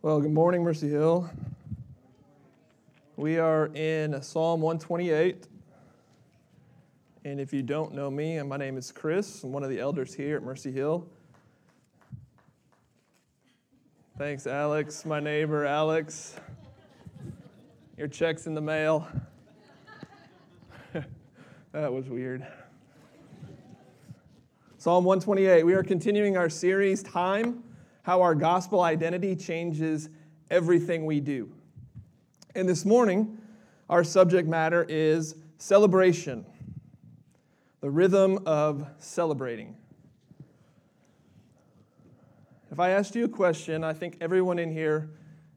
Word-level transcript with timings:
Well, 0.00 0.20
good 0.20 0.30
morning, 0.32 0.62
Mercy 0.62 0.88
Hill. 0.88 1.28
We 3.16 3.38
are 3.38 3.66
in 3.74 4.22
Psalm 4.22 4.60
128. 4.60 5.48
And 7.24 7.40
if 7.40 7.52
you 7.52 7.64
don't 7.64 7.92
know 7.94 8.08
me, 8.08 8.40
my 8.42 8.56
name 8.56 8.76
is 8.76 8.92
Chris. 8.92 9.42
I'm 9.42 9.50
one 9.50 9.64
of 9.64 9.70
the 9.70 9.80
elders 9.80 10.14
here 10.14 10.36
at 10.36 10.44
Mercy 10.44 10.70
Hill. 10.70 11.04
Thanks, 14.16 14.46
Alex, 14.46 15.04
my 15.04 15.18
neighbor, 15.18 15.64
Alex. 15.66 16.36
Your 17.96 18.06
check's 18.06 18.46
in 18.46 18.54
the 18.54 18.60
mail. 18.60 19.04
that 21.72 21.92
was 21.92 22.08
weird. 22.08 22.46
Psalm 24.76 25.02
128. 25.02 25.64
We 25.64 25.74
are 25.74 25.82
continuing 25.82 26.36
our 26.36 26.48
series, 26.48 27.02
Time 27.02 27.64
How 28.08 28.22
Our 28.22 28.34
Gospel 28.34 28.80
Identity 28.80 29.36
Changes 29.36 30.08
Everything 30.50 31.04
We 31.04 31.20
Do. 31.20 31.52
And 32.54 32.66
this 32.66 32.86
morning, 32.86 33.36
our 33.90 34.02
subject 34.02 34.48
matter 34.48 34.86
is 34.88 35.34
celebration, 35.58 36.46
the 37.82 37.90
rhythm 37.90 38.38
of 38.46 38.88
celebrating. 38.98 39.76
If 42.72 42.80
I 42.80 42.92
asked 42.92 43.14
you 43.14 43.26
a 43.26 43.28
question, 43.28 43.84
I 43.84 43.92
think 43.92 44.16
everyone 44.22 44.58
in 44.58 44.72
here, 44.72 45.10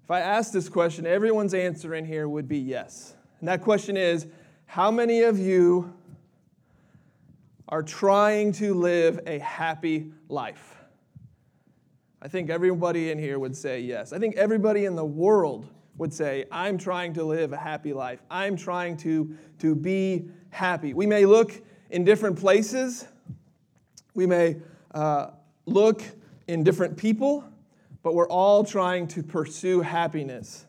if 0.04 0.12
I 0.12 0.20
asked 0.20 0.52
this 0.52 0.68
question, 0.68 1.08
everyone's 1.08 1.54
answer 1.54 1.96
in 1.96 2.04
here 2.04 2.28
would 2.28 2.50
be 2.50 2.58
yes. 2.58 3.16
And 3.40 3.48
that 3.48 3.62
question 3.62 3.96
is 3.96 4.28
how 4.66 4.92
many 4.92 5.22
of 5.22 5.40
you 5.40 5.94
are 7.70 7.82
trying 7.82 8.52
to 8.52 8.74
live 8.74 9.22
a 9.26 9.40
happy 9.40 10.12
life? 10.28 10.81
I 12.22 12.28
think 12.28 12.50
everybody 12.50 13.10
in 13.10 13.18
here 13.18 13.40
would 13.40 13.56
say 13.56 13.82
yes. 13.82 14.14
I 14.14 14.20
think 14.20 14.36
everybody 14.36 14.86
in 14.86 14.96
the 14.96 15.06
world 15.06 15.68
would 15.98 16.14
say, 16.14 16.46
I'm 16.52 16.78
trying 16.78 17.14
to 17.14 17.24
live 17.24 17.52
a 17.52 17.58
happy 17.58 17.94
life. 17.94 18.22
I'm 18.30 18.56
trying 18.56 18.98
to, 18.98 19.36
to 19.60 19.76
be 19.76 20.30
happy. 20.50 20.94
We 20.94 21.08
may 21.08 21.26
look 21.26 21.62
in 21.90 22.06
different 22.06 22.40
places, 22.40 23.08
we 24.14 24.26
may 24.26 24.58
uh, 24.94 25.32
look 25.66 26.04
in 26.48 26.64
different 26.64 26.98
people, 26.98 27.44
but 28.04 28.14
we're 28.14 28.30
all 28.30 28.64
trying 28.64 29.08
to 29.10 29.24
pursue 29.24 29.82
happiness. 29.82 30.66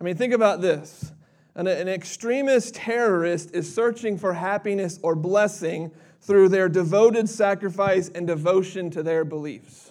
I 0.00 0.04
mean, 0.04 0.16
think 0.16 0.32
about 0.32 0.60
this 0.60 1.12
an, 1.54 1.66
an 1.66 1.88
extremist 1.88 2.74
terrorist 2.74 3.54
is 3.54 3.72
searching 3.72 4.16
for 4.16 4.34
happiness 4.34 4.98
or 5.02 5.14
blessing 5.14 5.90
through 6.20 6.48
their 6.48 6.68
devoted 6.68 7.28
sacrifice 7.28 8.08
and 8.08 8.26
devotion 8.26 8.90
to 8.90 9.02
their 9.02 9.24
beliefs. 9.24 9.89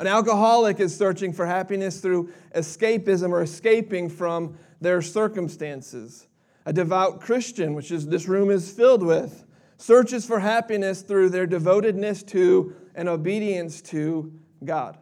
An 0.00 0.06
alcoholic 0.06 0.80
is 0.80 0.96
searching 0.96 1.32
for 1.32 1.44
happiness 1.44 2.00
through 2.00 2.32
escapism 2.54 3.30
or 3.30 3.42
escaping 3.42 4.08
from 4.08 4.56
their 4.80 5.02
circumstances. 5.02 6.26
A 6.64 6.72
devout 6.72 7.20
Christian, 7.20 7.74
which 7.74 7.90
is 7.90 8.06
this 8.06 8.26
room 8.26 8.50
is 8.50 8.72
filled 8.72 9.02
with, 9.02 9.44
searches 9.76 10.24
for 10.24 10.40
happiness 10.40 11.02
through 11.02 11.28
their 11.28 11.46
devotedness 11.46 12.22
to 12.28 12.74
and 12.94 13.10
obedience 13.10 13.82
to 13.82 14.32
God. 14.64 14.96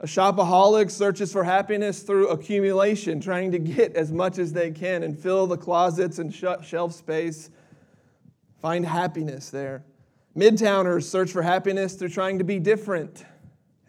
A 0.00 0.06
shopaholic 0.06 0.90
searches 0.90 1.32
for 1.32 1.42
happiness 1.42 2.02
through 2.02 2.28
accumulation, 2.28 3.20
trying 3.20 3.52
to 3.52 3.58
get 3.58 3.96
as 3.96 4.12
much 4.12 4.38
as 4.38 4.52
they 4.52 4.70
can 4.70 5.02
and 5.02 5.18
fill 5.18 5.46
the 5.46 5.56
closets 5.56 6.18
and 6.18 6.32
shelf 6.34 6.92
space 6.92 7.48
Find 8.60 8.84
happiness 8.84 9.50
there. 9.50 9.84
Midtowners 10.36 11.04
search 11.04 11.30
for 11.30 11.42
happiness 11.42 11.94
through 11.94 12.08
trying 12.10 12.38
to 12.38 12.44
be 12.44 12.58
different. 12.58 13.24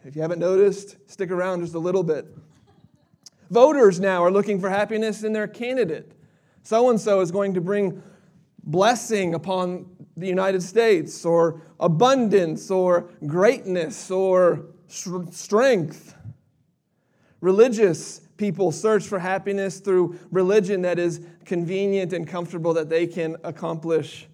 If 0.04 0.16
you 0.16 0.22
haven't 0.22 0.38
noticed, 0.38 0.96
stick 1.10 1.30
around 1.30 1.60
just 1.60 1.74
a 1.74 1.78
little 1.78 2.02
bit. 2.02 2.26
Voters 3.50 4.00
now 4.00 4.24
are 4.24 4.30
looking 4.30 4.60
for 4.60 4.70
happiness 4.70 5.24
in 5.24 5.32
their 5.32 5.46
candidate. 5.46 6.12
So 6.62 6.88
and 6.88 7.00
so 7.00 7.20
is 7.20 7.30
going 7.30 7.54
to 7.54 7.60
bring 7.60 8.02
blessing 8.62 9.34
upon 9.34 9.86
the 10.16 10.26
United 10.26 10.62
States, 10.62 11.24
or 11.24 11.62
abundance, 11.78 12.70
or 12.70 13.10
greatness, 13.26 14.10
or 14.10 14.66
strength. 14.86 16.14
Religious 17.40 18.20
people 18.36 18.70
search 18.70 19.06
for 19.06 19.18
happiness 19.18 19.80
through 19.80 20.18
religion 20.30 20.82
that 20.82 20.98
is 20.98 21.20
convenient 21.44 22.12
and 22.12 22.28
comfortable 22.28 22.74
that 22.74 22.88
they 22.88 23.06
can 23.06 23.36
accomplish 23.44 24.28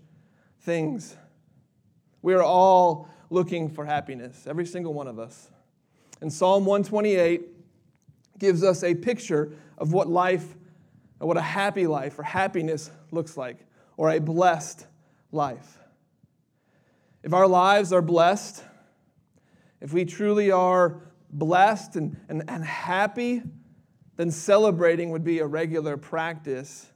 things. 0.61 1.17
We 2.23 2.35
are 2.35 2.43
all 2.43 3.09
looking 3.31 3.69
for 3.69 3.85
happiness, 3.85 4.47
every 4.47 4.67
single 4.67 4.93
one 4.93 5.07
of 5.07 5.19
us. 5.19 5.49
And 6.21 6.33
Psalm 6.33 6.65
128 6.65 7.43
gives 8.39 8.63
us 8.63 8.83
a 8.83 8.95
picture 8.95 9.53
of 9.79 9.93
what 9.93 10.09
life, 10.09 10.57
what 11.19 11.37
a 11.37 11.43
happy 11.43 11.87
life 11.87 12.19
or 12.19 12.23
happiness 12.23 12.91
looks 13.11 13.37
like, 13.37 13.59
or 13.97 14.11
a 14.11 14.19
blessed 14.19 14.87
life. 15.33 15.79
If 17.23 17.33
our 17.33 17.47
lives 17.47 17.93
are 17.93 18.03
blessed, 18.03 18.63
if 19.81 19.93
we 19.93 20.05
truly 20.05 20.51
are 20.51 21.01
blessed 21.31 21.97
and, 21.97 22.17
and, 22.29 22.45
and 22.49 22.65
happy, 22.65 23.43
then 24.17 24.31
celebrating 24.31 25.11
would 25.11 25.25
be 25.25 25.41
a 25.41 25.47
regular 25.47 25.97
practice 25.97 26.91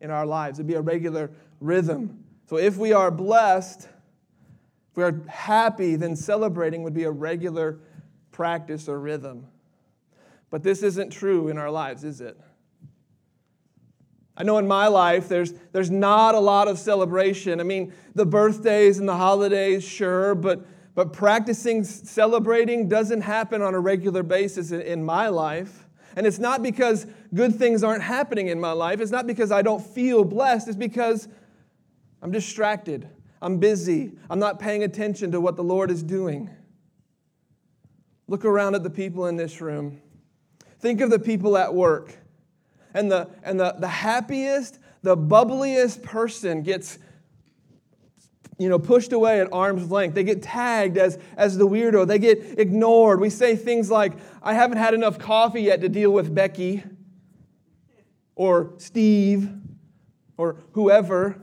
in 0.00 0.10
our 0.10 0.26
lives. 0.26 0.58
It'd 0.58 0.66
be 0.66 0.74
a 0.74 0.80
regular 0.80 1.30
rhythm. 1.60 2.24
So 2.46 2.56
if 2.56 2.76
we 2.76 2.92
are 2.92 3.10
blessed, 3.10 3.88
if 4.90 4.96
we 4.96 5.04
are 5.04 5.22
happy, 5.28 5.96
then 5.96 6.16
celebrating 6.16 6.82
would 6.82 6.94
be 6.94 7.04
a 7.04 7.10
regular 7.10 7.78
practice 8.32 8.88
or 8.88 8.98
rhythm. 8.98 9.46
But 10.50 10.62
this 10.62 10.82
isn't 10.82 11.10
true 11.10 11.48
in 11.48 11.58
our 11.58 11.70
lives, 11.70 12.02
is 12.02 12.20
it? 12.20 12.38
I 14.36 14.42
know 14.42 14.58
in 14.58 14.66
my 14.66 14.88
life 14.88 15.28
there's, 15.28 15.52
there's 15.72 15.90
not 15.90 16.34
a 16.34 16.40
lot 16.40 16.66
of 16.66 16.78
celebration. 16.78 17.60
I 17.60 17.62
mean, 17.62 17.92
the 18.14 18.26
birthdays 18.26 18.98
and 18.98 19.08
the 19.08 19.16
holidays, 19.16 19.84
sure, 19.84 20.34
but, 20.34 20.66
but 20.94 21.12
practicing 21.12 21.84
celebrating 21.84 22.88
doesn't 22.88 23.20
happen 23.20 23.62
on 23.62 23.74
a 23.74 23.80
regular 23.80 24.22
basis 24.22 24.72
in, 24.72 24.80
in 24.80 25.04
my 25.04 25.28
life. 25.28 25.86
And 26.16 26.26
it's 26.26 26.38
not 26.38 26.62
because 26.62 27.06
good 27.34 27.54
things 27.54 27.84
aren't 27.84 28.02
happening 28.02 28.48
in 28.48 28.58
my 28.58 28.72
life. 28.72 29.00
It's 29.00 29.12
not 29.12 29.26
because 29.26 29.52
I 29.52 29.62
don't 29.62 29.84
feel 29.84 30.24
blessed. 30.24 30.68
It's 30.68 30.76
because 30.76 31.28
I'm 32.22 32.32
distracted. 32.32 33.08
I'm 33.42 33.58
busy. 33.58 34.12
I'm 34.28 34.38
not 34.38 34.58
paying 34.58 34.82
attention 34.82 35.32
to 35.32 35.40
what 35.40 35.56
the 35.56 35.64
Lord 35.64 35.90
is 35.90 36.02
doing. 36.02 36.50
Look 38.28 38.44
around 38.44 38.74
at 38.74 38.82
the 38.82 38.90
people 38.90 39.26
in 39.26 39.36
this 39.36 39.60
room. 39.60 40.00
Think 40.78 41.00
of 41.00 41.10
the 41.10 41.18
people 41.18 41.56
at 41.56 41.74
work. 41.74 42.16
And 42.94 43.10
the, 43.10 43.28
and 43.42 43.58
the, 43.58 43.76
the 43.78 43.88
happiest, 43.88 44.78
the 45.02 45.16
bubbliest 45.16 46.02
person 46.02 46.62
gets 46.62 46.98
you 48.60 48.68
know, 48.68 48.78
pushed 48.78 49.14
away 49.14 49.40
at 49.40 49.50
arm's 49.52 49.90
length. 49.90 50.14
They 50.14 50.22
get 50.22 50.42
tagged 50.42 50.98
as, 50.98 51.18
as 51.38 51.56
the 51.56 51.66
weirdo. 51.66 52.06
They 52.06 52.18
get 52.18 52.58
ignored. 52.58 53.18
We 53.18 53.30
say 53.30 53.56
things 53.56 53.90
like, 53.90 54.12
I 54.42 54.52
haven't 54.52 54.76
had 54.76 54.92
enough 54.92 55.18
coffee 55.18 55.62
yet 55.62 55.80
to 55.80 55.88
deal 55.88 56.10
with 56.10 56.34
Becky 56.34 56.82
or 58.34 58.74
Steve 58.76 59.50
or 60.36 60.56
whoever. 60.72 61.40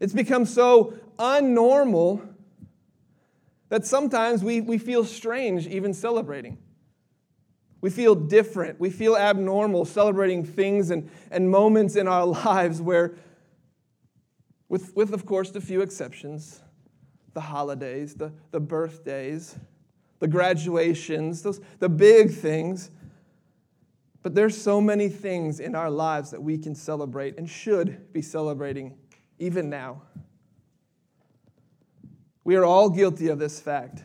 It's 0.00 0.12
become 0.12 0.44
so 0.44 0.94
unnormal 1.18 2.26
that 3.68 3.84
sometimes 3.84 4.44
we, 4.44 4.60
we 4.60 4.78
feel 4.78 5.04
strange 5.04 5.66
even 5.66 5.92
celebrating. 5.92 6.58
We 7.80 7.90
feel 7.90 8.14
different. 8.14 8.80
We 8.80 8.90
feel 8.90 9.16
abnormal 9.16 9.84
celebrating 9.84 10.44
things 10.44 10.90
and, 10.90 11.10
and 11.30 11.50
moments 11.50 11.96
in 11.96 12.08
our 12.08 12.26
lives 12.44 12.80
where 12.80 13.16
with, 14.68 14.96
with 14.96 15.12
of 15.12 15.26
course, 15.26 15.50
the 15.50 15.60
few 15.60 15.80
exceptions 15.80 16.60
the 17.34 17.40
holidays, 17.42 18.14
the, 18.14 18.32
the 18.50 18.58
birthdays, 18.58 19.58
the 20.20 20.26
graduations, 20.26 21.42
those, 21.42 21.60
the 21.80 21.88
big 21.88 22.30
things. 22.30 22.90
But 24.22 24.34
there's 24.34 24.60
so 24.60 24.80
many 24.80 25.10
things 25.10 25.60
in 25.60 25.74
our 25.74 25.90
lives 25.90 26.30
that 26.30 26.42
we 26.42 26.56
can 26.56 26.74
celebrate 26.74 27.36
and 27.36 27.46
should 27.46 28.10
be 28.14 28.22
celebrating 28.22 28.96
even 29.38 29.70
now. 29.70 30.02
We 32.44 32.56
are 32.56 32.64
all 32.64 32.90
guilty 32.90 33.28
of 33.28 33.38
this 33.38 33.60
fact. 33.60 34.04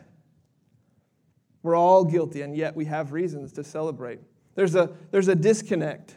We're 1.62 1.76
all 1.76 2.04
guilty, 2.04 2.42
and 2.42 2.56
yet 2.56 2.74
we 2.74 2.86
have 2.86 3.12
reasons 3.12 3.52
to 3.52 3.64
celebrate. 3.64 4.20
There's 4.54 4.74
a, 4.74 4.90
there's 5.10 5.28
a 5.28 5.34
disconnect 5.34 6.16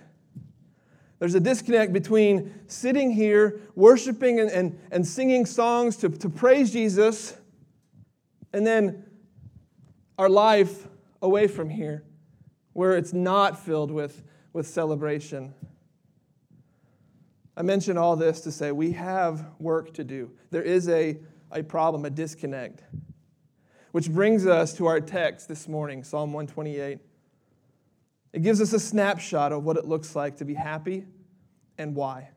there's 1.20 1.36
a 1.36 1.40
disconnect 1.40 1.94
between 1.94 2.54
sitting 2.68 3.12
here, 3.12 3.62
worshiping 3.74 4.40
and, 4.40 4.52
and, 4.52 4.80
and 4.92 5.08
singing 5.08 5.46
songs 5.46 5.96
to, 5.98 6.10
to 6.10 6.30
praise 6.30 6.72
Jesus, 6.72 7.36
and 8.52 8.68
then 8.68 9.06
our 10.18 10.30
life 10.30 10.88
away 11.22 11.48
from 11.48 11.70
here, 11.70 12.04
where 12.74 12.98
it's 12.98 13.14
not 13.14 13.58
filled 13.58 13.92
with, 13.92 14.24
with 14.52 14.68
celebration. 14.68 15.54
I 17.58 17.62
mention 17.62 17.98
all 17.98 18.16
this 18.16 18.42
to 18.42 18.52
say 18.52 18.72
we 18.72 18.92
have 18.94 19.46
work 19.60 19.94
to 19.94 20.04
do. 20.04 20.32
There 20.52 20.62
is 20.62 20.90
a, 20.90 21.18
a 21.52 21.64
problem, 21.64 22.04
a 22.06 22.10
disconnect. 22.10 22.84
Which 23.92 24.12
brings 24.12 24.46
us 24.46 24.74
to 24.74 24.88
our 24.88 25.00
text 25.00 25.48
this 25.48 25.70
morning, 25.70 26.04
Psalm 26.04 26.34
128. 26.34 27.00
It 28.34 28.42
gives 28.44 28.60
us 28.60 28.74
a 28.74 28.80
snapshot 28.80 29.54
of 29.54 29.64
what 29.64 29.78
it 29.78 29.86
looks 29.86 30.16
like 30.16 30.38
to 30.38 30.46
be 30.46 30.54
happy 30.54 31.06
and 31.78 31.96
why. 31.96 32.30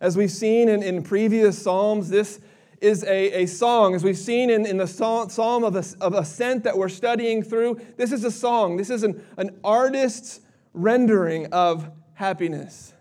As 0.00 0.16
we've 0.16 0.30
seen 0.30 0.70
in, 0.70 0.82
in 0.82 1.02
previous 1.02 1.60
Psalms, 1.60 2.08
this 2.08 2.40
is 2.80 3.04
a, 3.04 3.42
a 3.42 3.46
song. 3.46 3.94
As 3.94 4.02
we've 4.02 4.16
seen 4.16 4.48
in, 4.48 4.64
in 4.64 4.78
the 4.78 4.86
Psalm 4.86 5.64
of, 5.64 5.76
of 6.00 6.14
Ascent 6.14 6.64
that 6.64 6.78
we're 6.78 6.88
studying 6.88 7.42
through, 7.42 7.78
this 7.98 8.12
is 8.12 8.24
a 8.24 8.30
song. 8.30 8.78
This 8.78 8.88
is 8.88 9.02
an, 9.02 9.22
an 9.36 9.60
artist's 9.62 10.40
rendering 10.72 11.52
of 11.52 11.90
happiness. 12.20 12.92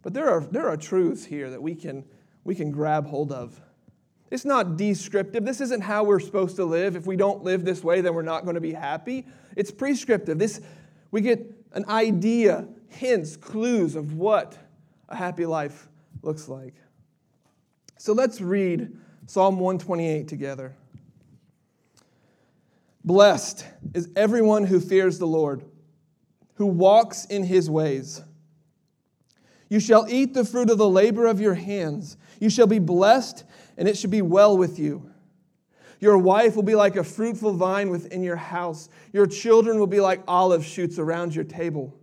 But 0.00 0.14
there 0.14 0.28
are, 0.30 0.40
there 0.40 0.66
are 0.66 0.76
truths 0.78 1.22
here 1.22 1.50
that 1.50 1.62
we 1.62 1.74
can, 1.74 2.02
we 2.44 2.54
can 2.54 2.70
grab 2.70 3.06
hold 3.06 3.30
of. 3.30 3.60
It's 4.30 4.46
not 4.46 4.78
descriptive. 4.78 5.44
This 5.44 5.60
isn't 5.60 5.82
how 5.82 6.04
we're 6.04 6.18
supposed 6.18 6.56
to 6.56 6.64
live. 6.64 6.96
If 6.96 7.06
we 7.06 7.14
don't 7.14 7.44
live 7.44 7.62
this 7.62 7.84
way, 7.84 8.00
then 8.00 8.14
we're 8.14 8.22
not 8.22 8.44
going 8.44 8.54
to 8.54 8.60
be 8.62 8.72
happy. 8.72 9.26
It's 9.54 9.70
prescriptive. 9.70 10.38
This, 10.38 10.62
we 11.10 11.20
get 11.20 11.44
an 11.72 11.84
idea, 11.90 12.66
hints, 12.88 13.36
clues 13.36 13.96
of 13.96 14.14
what 14.14 14.56
a 15.10 15.14
happy 15.14 15.44
life 15.44 15.88
looks 16.22 16.48
like. 16.48 16.74
So 17.98 18.14
let's 18.14 18.40
read 18.40 18.96
Psalm 19.26 19.60
128 19.60 20.26
together. 20.26 20.74
Blessed 23.04 23.66
is 23.92 24.08
everyone 24.16 24.64
who 24.64 24.80
fears 24.80 25.18
the 25.18 25.26
Lord, 25.26 25.64
who 26.62 26.68
walks 26.68 27.24
in 27.24 27.42
his 27.42 27.68
ways. 27.68 28.22
You 29.68 29.80
shall 29.80 30.06
eat 30.08 30.32
the 30.32 30.44
fruit 30.44 30.70
of 30.70 30.78
the 30.78 30.88
labor 30.88 31.26
of 31.26 31.40
your 31.40 31.54
hands. 31.54 32.16
You 32.38 32.48
shall 32.50 32.68
be 32.68 32.78
blessed, 32.78 33.42
and 33.76 33.88
it 33.88 33.96
shall 33.96 34.10
be 34.10 34.22
well 34.22 34.56
with 34.56 34.78
you. 34.78 35.10
Your 35.98 36.16
wife 36.16 36.54
will 36.54 36.62
be 36.62 36.76
like 36.76 36.94
a 36.94 37.02
fruitful 37.02 37.54
vine 37.54 37.90
within 37.90 38.22
your 38.22 38.36
house. 38.36 38.88
Your 39.12 39.26
children 39.26 39.80
will 39.80 39.88
be 39.88 39.98
like 39.98 40.22
olive 40.28 40.64
shoots 40.64 41.00
around 41.00 41.34
your 41.34 41.42
table. 41.42 41.98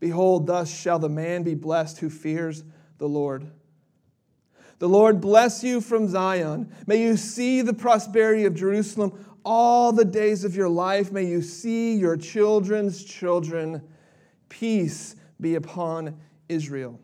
Behold, 0.00 0.46
thus 0.46 0.74
shall 0.74 0.98
the 0.98 1.10
man 1.10 1.42
be 1.42 1.54
blessed 1.54 1.98
who 1.98 2.08
fears 2.08 2.64
the 2.96 3.08
Lord. 3.08 3.46
The 4.78 4.88
Lord 4.88 5.20
bless 5.20 5.62
you 5.62 5.82
from 5.82 6.08
Zion. 6.08 6.72
May 6.86 7.02
you 7.02 7.18
see 7.18 7.60
the 7.60 7.74
prosperity 7.74 8.46
of 8.46 8.54
Jerusalem 8.54 9.35
all 9.46 9.92
the 9.92 10.04
days 10.04 10.44
of 10.44 10.56
your 10.56 10.68
life. 10.68 11.12
May 11.12 11.24
you 11.24 11.40
see 11.40 11.94
your 11.94 12.16
children's 12.16 13.04
children. 13.04 13.80
Peace 14.48 15.14
be 15.40 15.54
upon 15.54 16.18
Israel. 16.48 17.00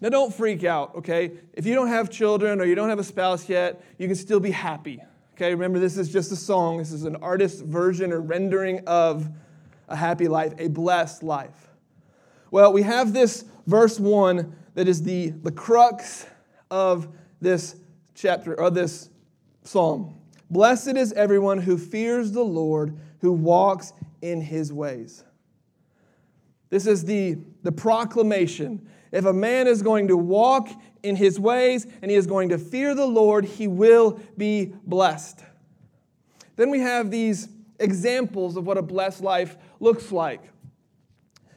Now, 0.00 0.08
don't 0.08 0.34
freak 0.34 0.64
out, 0.64 0.96
okay? 0.96 1.32
If 1.52 1.66
you 1.66 1.74
don't 1.74 1.88
have 1.88 2.08
children 2.08 2.58
or 2.58 2.64
you 2.64 2.74
don't 2.74 2.88
have 2.88 2.98
a 2.98 3.04
spouse 3.04 3.50
yet, 3.50 3.84
you 3.98 4.06
can 4.06 4.16
still 4.16 4.40
be 4.40 4.50
happy, 4.50 5.02
okay? 5.34 5.50
Remember, 5.50 5.78
this 5.78 5.98
is 5.98 6.10
just 6.10 6.32
a 6.32 6.36
song. 6.36 6.78
This 6.78 6.90
is 6.90 7.04
an 7.04 7.16
artist's 7.16 7.60
version 7.60 8.10
or 8.12 8.22
rendering 8.22 8.80
of 8.86 9.28
a 9.88 9.96
happy 9.96 10.26
life, 10.26 10.54
a 10.58 10.68
blessed 10.68 11.22
life. 11.22 11.68
Well, 12.50 12.72
we 12.72 12.80
have 12.82 13.12
this 13.12 13.44
verse 13.66 14.00
1 14.00 14.56
that 14.74 14.88
is 14.88 15.02
the, 15.02 15.30
the 15.30 15.52
crux 15.52 16.24
of 16.70 17.08
this 17.42 17.76
chapter 18.14 18.58
or 18.58 18.70
this 18.70 19.10
psalm. 19.64 20.16
Blessed 20.50 20.96
is 20.96 21.12
everyone 21.12 21.58
who 21.58 21.78
fears 21.78 22.32
the 22.32 22.44
Lord, 22.44 22.98
who 23.20 23.32
walks 23.32 23.92
in 24.20 24.40
his 24.40 24.72
ways. 24.72 25.22
This 26.70 26.86
is 26.86 27.04
the, 27.04 27.38
the 27.62 27.72
proclamation. 27.72 28.88
If 29.12 29.24
a 29.24 29.32
man 29.32 29.66
is 29.66 29.82
going 29.82 30.08
to 30.08 30.16
walk 30.16 30.68
in 31.02 31.16
his 31.16 31.38
ways 31.38 31.86
and 32.02 32.10
he 32.10 32.16
is 32.16 32.26
going 32.26 32.48
to 32.50 32.58
fear 32.58 32.94
the 32.94 33.06
Lord, 33.06 33.44
he 33.44 33.66
will 33.68 34.20
be 34.36 34.72
blessed. 34.84 35.40
Then 36.56 36.70
we 36.70 36.80
have 36.80 37.10
these 37.10 37.48
examples 37.78 38.56
of 38.56 38.66
what 38.66 38.76
a 38.76 38.82
blessed 38.82 39.22
life 39.22 39.56
looks 39.80 40.12
like. 40.12 40.42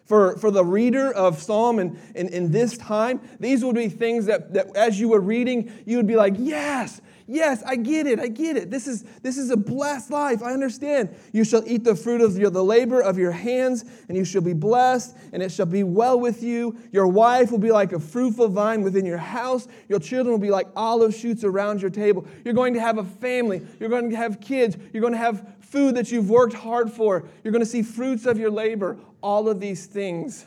For, 0.05 0.37
for 0.37 0.51
the 0.51 0.65
reader 0.65 1.11
of 1.11 1.41
Psalm 1.41 1.79
in, 1.79 1.99
in, 2.13 2.27
in 2.29 2.51
this 2.51 2.77
time, 2.77 3.21
these 3.39 3.63
would 3.63 3.75
be 3.75 3.89
things 3.89 4.25
that, 4.25 4.53
that 4.53 4.75
as 4.75 4.99
you 4.99 5.09
were 5.09 5.19
reading, 5.19 5.71
you 5.85 5.97
would 5.97 6.07
be 6.07 6.15
like, 6.15 6.35
yes, 6.37 7.01
Yes, 7.27 7.63
I 7.65 7.75
get 7.75 8.05
it. 8.05 8.19
I 8.19 8.27
get 8.27 8.57
it. 8.57 8.69
This 8.69 8.87
is, 8.87 9.03
this 9.21 9.37
is 9.37 9.49
a 9.49 9.57
blessed 9.57 10.11
life. 10.11 10.43
I 10.43 10.51
understand. 10.51 11.15
You 11.31 11.43
shall 11.43 11.63
eat 11.65 11.83
the 11.83 11.95
fruit 11.95 12.21
of 12.21 12.37
your, 12.37 12.49
the 12.49 12.63
labor 12.63 13.01
of 13.01 13.17
your 13.17 13.31
hands, 13.31 13.85
and 14.07 14.17
you 14.17 14.25
shall 14.25 14.41
be 14.41 14.53
blessed, 14.53 15.15
and 15.31 15.41
it 15.41 15.51
shall 15.51 15.65
be 15.65 15.83
well 15.83 16.19
with 16.19 16.43
you. 16.43 16.77
Your 16.91 17.07
wife 17.07 17.51
will 17.51 17.59
be 17.59 17.71
like 17.71 17.93
a 17.93 17.99
fruitful 17.99 18.49
vine 18.49 18.81
within 18.81 19.05
your 19.05 19.17
house. 19.17 19.67
Your 19.87 19.99
children 19.99 20.31
will 20.31 20.39
be 20.39 20.51
like 20.51 20.67
olive 20.75 21.15
shoots 21.15 21.43
around 21.43 21.81
your 21.81 21.91
table. 21.91 22.27
You're 22.43 22.53
going 22.53 22.73
to 22.73 22.81
have 22.81 22.97
a 22.97 23.03
family. 23.03 23.65
You're 23.79 23.89
going 23.89 24.09
to 24.09 24.17
have 24.17 24.41
kids. 24.41 24.75
You're 24.91 25.01
going 25.01 25.13
to 25.13 25.19
have 25.19 25.47
food 25.61 25.95
that 25.95 26.11
you've 26.11 26.29
worked 26.29 26.53
hard 26.53 26.91
for. 26.91 27.27
You're 27.43 27.53
going 27.53 27.63
to 27.63 27.69
see 27.69 27.83
fruits 27.83 28.25
of 28.25 28.37
your 28.37 28.51
labor. 28.51 28.99
All 29.21 29.47
of 29.47 29.59
these 29.59 29.85
things 29.85 30.45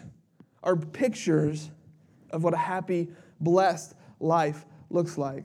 are 0.62 0.76
pictures 0.76 1.70
of 2.30 2.44
what 2.44 2.54
a 2.54 2.58
happy, 2.58 3.08
blessed 3.40 3.94
life 4.20 4.64
looks 4.90 5.16
like. 5.16 5.44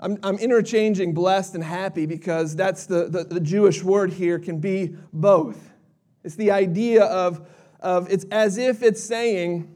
I'm, 0.00 0.18
I'm 0.22 0.38
interchanging 0.38 1.12
blessed 1.12 1.54
and 1.54 1.62
happy 1.62 2.06
because 2.06 2.56
that's 2.56 2.86
the, 2.86 3.08
the, 3.08 3.24
the 3.24 3.40
Jewish 3.40 3.84
word 3.84 4.12
here 4.12 4.38
can 4.38 4.58
be 4.58 4.96
both. 5.12 5.70
It's 6.24 6.36
the 6.36 6.50
idea 6.50 7.04
of, 7.04 7.46
of 7.80 8.10
it's 8.10 8.24
as 8.30 8.56
if 8.56 8.82
it's 8.82 9.02
saying, 9.02 9.74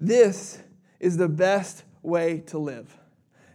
this 0.00 0.58
is 0.98 1.18
the 1.18 1.28
best 1.28 1.84
way 2.02 2.42
to 2.46 2.58
live. 2.58 2.98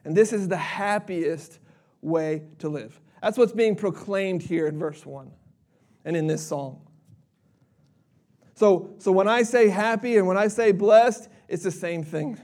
And 0.05 0.15
this 0.15 0.31
is 0.31 0.47
the 0.47 0.57
happiest 0.57 1.59
way 2.01 2.43
to 2.59 2.69
live. 2.69 2.99
That's 3.21 3.37
what's 3.37 3.51
being 3.51 3.75
proclaimed 3.75 4.43
here 4.43 4.67
in 4.67 4.77
verse 4.77 5.05
1 5.05 5.31
and 6.05 6.15
in 6.15 6.27
this 6.27 6.45
song. 6.45 6.81
So, 8.55 8.93
so 8.99 9.11
when 9.11 9.27
I 9.27 9.41
say 9.41 9.69
happy 9.69 10.17
and 10.17 10.27
when 10.27 10.37
I 10.37 10.47
say 10.47 10.71
blessed, 10.71 11.29
it's 11.47 11.63
the 11.63 11.71
same 11.71 12.03
thing. 12.03 12.39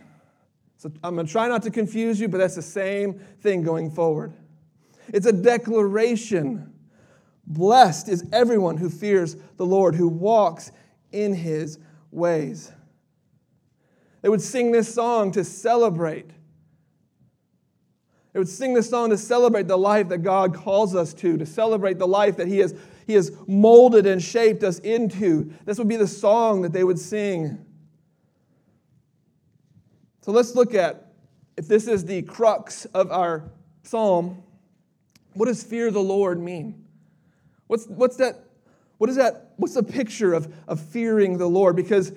So 0.77 0.91
I'm 1.03 1.15
going 1.15 1.25
to 1.25 1.31
try 1.31 1.47
not 1.47 1.63
to 1.63 1.71
confuse 1.71 2.19
you, 2.19 2.27
but 2.27 2.37
that's 2.37 2.55
the 2.55 2.61
same 2.61 3.19
thing 3.41 3.63
going 3.63 3.89
forward. 3.89 4.33
It's 5.11 5.25
a 5.25 5.33
declaration. 5.33 6.73
Blessed 7.47 8.09
is 8.09 8.25
everyone 8.31 8.77
who 8.77 8.89
fears 8.89 9.35
the 9.57 9.65
Lord, 9.65 9.95
who 9.95 10.07
walks 10.07 10.71
in 11.11 11.33
his 11.33 11.79
ways. 12.11 12.71
They 14.21 14.29
would 14.29 14.41
sing 14.41 14.71
this 14.71 14.93
song 14.93 15.31
to 15.31 15.43
celebrate. 15.43 16.29
They 18.33 18.39
would 18.39 18.49
sing 18.49 18.73
this 18.73 18.89
song 18.89 19.09
to 19.09 19.17
celebrate 19.17 19.67
the 19.67 19.77
life 19.77 20.09
that 20.09 20.19
God 20.19 20.53
calls 20.53 20.95
us 20.95 21.13
to, 21.15 21.37
to 21.37 21.45
celebrate 21.45 21.97
the 21.97 22.07
life 22.07 22.37
that 22.37 22.47
He 22.47 22.59
has, 22.59 22.75
he 23.07 23.13
has 23.13 23.31
molded 23.47 24.05
and 24.05 24.21
shaped 24.21 24.63
us 24.63 24.77
into. 24.79 25.51
This 25.65 25.79
would 25.79 25.87
be 25.87 25.95
the 25.95 26.07
song 26.07 26.61
that 26.61 26.73
they 26.73 26.83
would 26.83 26.99
sing. 26.99 27.65
So 30.27 30.33
let's 30.33 30.55
look 30.55 30.75
at 30.75 31.13
if 31.55 31.69
this 31.69 31.87
is 31.87 32.03
the 32.03 32.21
crux 32.21 32.83
of 32.87 33.13
our 33.13 33.45
psalm, 33.83 34.43
what 35.35 35.45
does 35.45 35.63
fear 35.63 35.89
the 35.89 36.01
Lord 36.01 36.37
mean? 36.37 36.83
What's, 37.67 37.87
what's 37.87 38.17
that? 38.17 38.43
What 38.97 39.09
is 39.09 39.15
that? 39.15 39.53
What's 39.55 39.75
the 39.75 39.83
picture 39.83 40.33
of, 40.33 40.53
of 40.67 40.81
fearing 40.81 41.37
the 41.37 41.47
Lord? 41.47 41.77
Because 41.77 42.11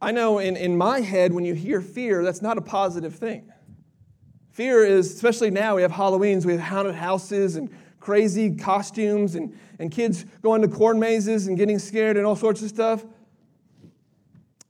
I 0.00 0.12
know 0.12 0.38
in, 0.38 0.56
in 0.56 0.78
my 0.78 1.00
head, 1.00 1.32
when 1.32 1.44
you 1.44 1.52
hear 1.54 1.80
fear, 1.80 2.22
that's 2.22 2.40
not 2.40 2.58
a 2.58 2.60
positive 2.60 3.16
thing. 3.16 3.52
Fear 4.52 4.84
is, 4.84 5.12
especially 5.12 5.50
now, 5.50 5.74
we 5.74 5.82
have 5.82 5.90
Halloweens, 5.90 6.46
we 6.46 6.52
have 6.52 6.60
haunted 6.60 6.94
houses 6.94 7.56
and 7.56 7.70
crazy 7.98 8.54
costumes 8.54 9.34
and, 9.34 9.58
and 9.80 9.90
kids 9.90 10.24
going 10.42 10.62
to 10.62 10.68
corn 10.68 11.00
mazes 11.00 11.48
and 11.48 11.56
getting 11.56 11.80
scared 11.80 12.16
and 12.16 12.24
all 12.24 12.36
sorts 12.36 12.62
of 12.62 12.68
stuff. 12.68 13.04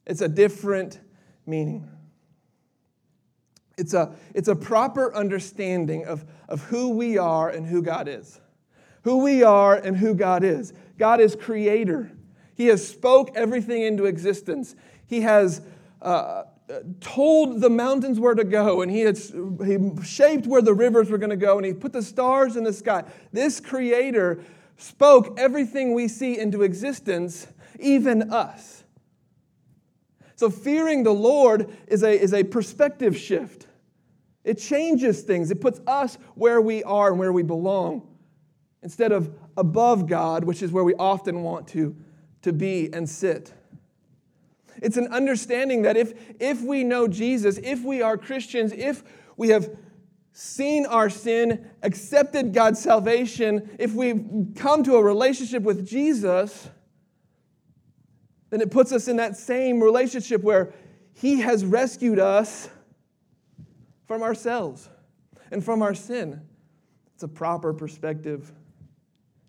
It's 0.07 0.23
a 0.23 0.29
different 0.29 1.01
meaning. 1.45 1.87
It's 3.79 3.95
a, 3.95 4.15
it's 4.35 4.49
a 4.49 4.57
proper 4.57 5.15
understanding 5.15 6.05
of, 6.05 6.25
of 6.49 6.63
who 6.65 6.91
we 6.91 7.17
are 7.17 7.49
and 7.49 7.67
who 7.67 7.81
God 7.81 8.09
is. 8.09 8.41
Who 9.03 9.23
we 9.23 9.43
are 9.43 9.77
and 9.77 9.97
who 9.97 10.15
God 10.15 10.45
is. 10.45 10.73
God 10.99 11.21
is 11.21 11.37
creator. 11.37 12.11
He 12.55 12.67
has 12.67 12.87
spoke 12.87 13.31
everything 13.37 13.83
into 13.83 14.05
existence. 14.05 14.75
He 15.07 15.21
has 15.21 15.63
uh, 16.03 16.43
told 17.01 17.61
the 17.61 17.71
mountains 17.71 18.19
where 18.19 18.35
to 18.35 18.45
go, 18.45 18.83
and 18.83 18.91
he 18.91 19.01
has 19.03 19.33
he 19.65 19.79
shaped 20.05 20.47
where 20.47 20.61
the 20.61 20.75
rivers 20.75 21.09
were 21.09 21.19
going 21.19 21.31
to 21.31 21.37
go, 21.37 21.57
and 21.57 21.65
he 21.65 21.73
put 21.73 21.93
the 21.93 22.03
stars 22.03 22.57
in 22.57 22.65
the 22.65 22.73
sky. 22.73 23.05
This 23.33 23.61
creator 23.61 24.43
spoke 24.77 25.39
everything 25.39 25.95
we 25.95 26.09
see 26.09 26.39
into 26.39 26.63
existence, 26.63 27.47
even 27.79 28.33
us. 28.33 28.85
So, 30.35 30.51
fearing 30.51 31.05
the 31.05 31.15
Lord 31.15 31.71
is 31.87 32.03
a, 32.03 32.11
is 32.11 32.35
a 32.35 32.45
perspective 32.45 33.17
shift. 33.17 33.68
It 34.45 34.59
changes 34.59 35.23
things, 35.23 35.51
it 35.51 35.61
puts 35.61 35.81
us 35.87 36.17
where 36.35 36.61
we 36.61 36.83
are 36.85 37.11
and 37.11 37.19
where 37.19 37.33
we 37.33 37.43
belong 37.43 38.07
instead 38.83 39.13
of 39.13 39.33
above 39.57 40.07
God, 40.07 40.45
which 40.45 40.63
is 40.63 40.71
where 40.71 40.85
we 40.85 40.95
often 40.95 41.43
want 41.43 41.69
to, 41.69 41.97
to 42.43 42.53
be 42.53 42.89
and 42.93 43.09
sit. 43.09 43.53
It's 44.81 44.97
an 44.97 45.09
understanding 45.09 45.83
that 45.83 45.97
if, 45.97 46.15
if 46.41 46.63
we 46.63 46.85
know 46.85 47.09
Jesus, 47.09 47.59
if 47.59 47.83
we 47.83 48.01
are 48.03 48.17
Christians, 48.17 48.73
if 48.73 49.03
we 49.37 49.49
have 49.49 49.77
seen 50.33 50.87
our 50.87 51.11
sin, 51.11 51.69
accepted 51.83 52.55
God's 52.55 52.81
salvation, 52.81 53.77
if 53.79 53.93
we've 53.93 54.25
come 54.55 54.85
to 54.85 54.95
a 54.95 55.03
relationship 55.03 55.65
with 55.65 55.87
Jesus, 55.87 56.69
then 58.51 58.61
it 58.61 58.71
puts 58.71 58.93
us 58.93 59.09
in 59.09 59.17
that 59.17 59.37
same 59.37 59.83
relationship 59.83 60.43
where 60.43 60.73
He 61.13 61.41
has 61.41 61.65
rescued 61.65 62.21
us 62.21 62.69
from 64.09 64.23
ourselves 64.23 64.89
and 65.53 65.63
from 65.63 65.83
our 65.83 65.95
sin. 65.95 66.41
It's 67.15 67.23
a 67.23 67.29
proper 67.29 67.73
perspective 67.73 68.51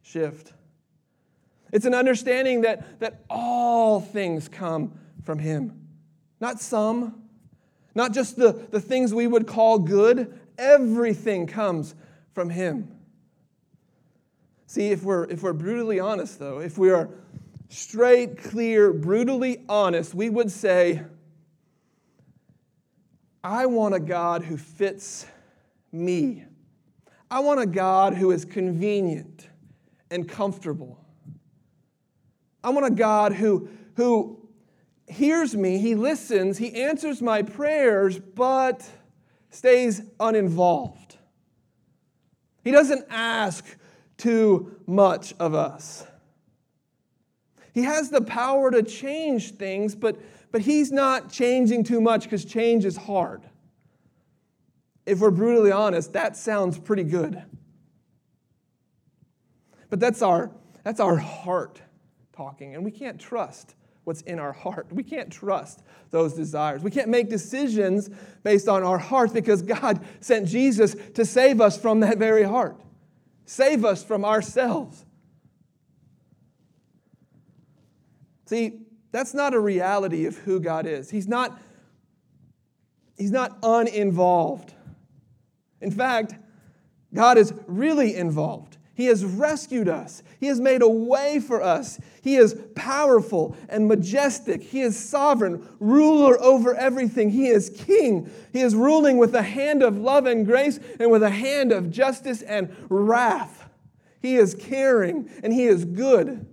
shift. 0.03 0.53
It's 1.71 1.85
an 1.85 1.95
understanding 1.95 2.61
that, 2.61 2.99
that 2.99 3.23
all 3.29 4.01
things 4.01 4.49
come 4.49 4.99
from 5.23 5.39
Him, 5.39 5.87
not 6.39 6.59
some, 6.59 7.23
not 7.95 8.13
just 8.13 8.35
the, 8.35 8.51
the 8.69 8.81
things 8.81 9.13
we 9.13 9.27
would 9.27 9.47
call 9.47 9.79
good. 9.79 10.37
Everything 10.57 11.47
comes 11.47 11.95
from 12.33 12.49
Him. 12.49 12.91
See, 14.67 14.91
if 14.91 15.03
we're, 15.03 15.23
if 15.25 15.41
we're 15.41 15.53
brutally 15.53 15.99
honest, 15.99 16.37
though, 16.37 16.59
if 16.59 16.77
we 16.77 16.91
are 16.91 17.09
straight, 17.69 18.37
clear, 18.37 18.91
brutally 18.91 19.63
honest, 19.69 20.13
we 20.13 20.29
would 20.29 20.51
say, 20.51 21.03
I 23.43 23.65
want 23.67 23.95
a 23.95 23.99
God 23.99 24.43
who 24.43 24.57
fits 24.57 25.25
me. 25.91 26.45
I 27.31 27.39
want 27.39 27.59
a 27.59 27.65
God 27.65 28.13
who 28.13 28.31
is 28.31 28.43
convenient 28.43 29.47
and 30.11 30.27
comfortable. 30.27 30.99
I 32.63 32.69
want 32.69 32.85
a 32.85 32.91
God 32.91 33.33
who, 33.33 33.69
who 33.95 34.49
hears 35.07 35.55
me, 35.55 35.77
he 35.77 35.95
listens, 35.95 36.57
he 36.57 36.81
answers 36.81 37.21
my 37.21 37.41
prayers, 37.41 38.19
but 38.19 38.87
stays 39.49 40.01
uninvolved. 40.19 41.17
He 42.63 42.71
doesn't 42.71 43.05
ask 43.09 43.65
too 44.17 44.75
much 44.85 45.33
of 45.39 45.53
us. 45.53 46.05
He 47.73 47.83
has 47.83 48.09
the 48.09 48.21
power 48.21 48.71
to 48.71 48.83
change 48.83 49.55
things, 49.55 49.95
but, 49.95 50.19
but 50.51 50.61
he's 50.61 50.91
not 50.91 51.31
changing 51.31 51.83
too 51.83 52.01
much 52.01 52.23
because 52.23 52.45
change 52.45 52.85
is 52.85 52.97
hard. 52.97 53.41
If 55.05 55.19
we're 55.19 55.31
brutally 55.31 55.71
honest, 55.71 56.13
that 56.13 56.37
sounds 56.37 56.77
pretty 56.77 57.03
good. 57.03 57.41
But 59.89 59.99
that's 59.99 60.21
our, 60.21 60.51
that's 60.83 60.99
our 60.99 61.17
heart 61.17 61.81
talking, 62.33 62.75
and 62.75 62.85
we 62.85 62.91
can't 62.91 63.19
trust 63.19 63.75
what's 64.03 64.21
in 64.21 64.39
our 64.39 64.53
heart. 64.53 64.87
We 64.91 65.03
can't 65.03 65.31
trust 65.31 65.83
those 66.09 66.33
desires. 66.33 66.81
We 66.81 66.91
can't 66.91 67.09
make 67.09 67.29
decisions 67.29 68.09
based 68.43 68.67
on 68.67 68.83
our 68.83 68.97
heart 68.97 69.33
because 69.33 69.61
God 69.61 70.03
sent 70.19 70.47
Jesus 70.47 70.95
to 71.13 71.25
save 71.25 71.61
us 71.61 71.79
from 71.79 71.99
that 71.99 72.17
very 72.17 72.43
heart, 72.43 72.79
save 73.45 73.85
us 73.85 74.03
from 74.03 74.25
ourselves. 74.25 75.05
See, 78.45 78.79
that's 79.11 79.33
not 79.33 79.53
a 79.53 79.59
reality 79.59 80.25
of 80.25 80.37
who 80.37 80.59
God 80.59 80.85
is. 80.85 81.09
He's 81.09 81.27
not, 81.27 81.59
he's 83.17 83.31
not 83.31 83.57
uninvolved. 83.63 84.73
In 85.81 85.91
fact, 85.91 86.35
God 87.13 87.37
is 87.37 87.53
really 87.67 88.15
involved. 88.15 88.77
He 88.93 89.05
has 89.05 89.23
rescued 89.23 89.87
us. 89.87 90.21
He 90.41 90.47
has 90.47 90.59
made 90.59 90.81
a 90.81 90.89
way 90.89 91.39
for 91.39 91.63
us. 91.63 92.01
He 92.21 92.35
is 92.35 92.61
powerful 92.75 93.55
and 93.69 93.87
majestic. 93.87 94.61
He 94.61 94.81
is 94.81 94.99
sovereign, 94.99 95.65
ruler 95.79 96.37
over 96.41 96.75
everything. 96.75 97.29
He 97.29 97.47
is 97.47 97.69
king. 97.69 98.29
He 98.51 98.59
is 98.59 98.75
ruling 98.75 99.17
with 99.17 99.33
a 99.35 99.41
hand 99.41 99.83
of 99.83 99.97
love 99.97 100.25
and 100.25 100.45
grace 100.45 100.81
and 100.99 101.09
with 101.09 101.23
a 101.23 101.29
hand 101.29 101.71
of 101.71 101.89
justice 101.89 102.41
and 102.41 102.75
wrath. 102.89 103.69
He 104.21 104.35
is 104.35 104.53
caring 104.53 105.29
and 105.43 105.53
he 105.53 105.63
is 105.63 105.85
good. 105.85 106.45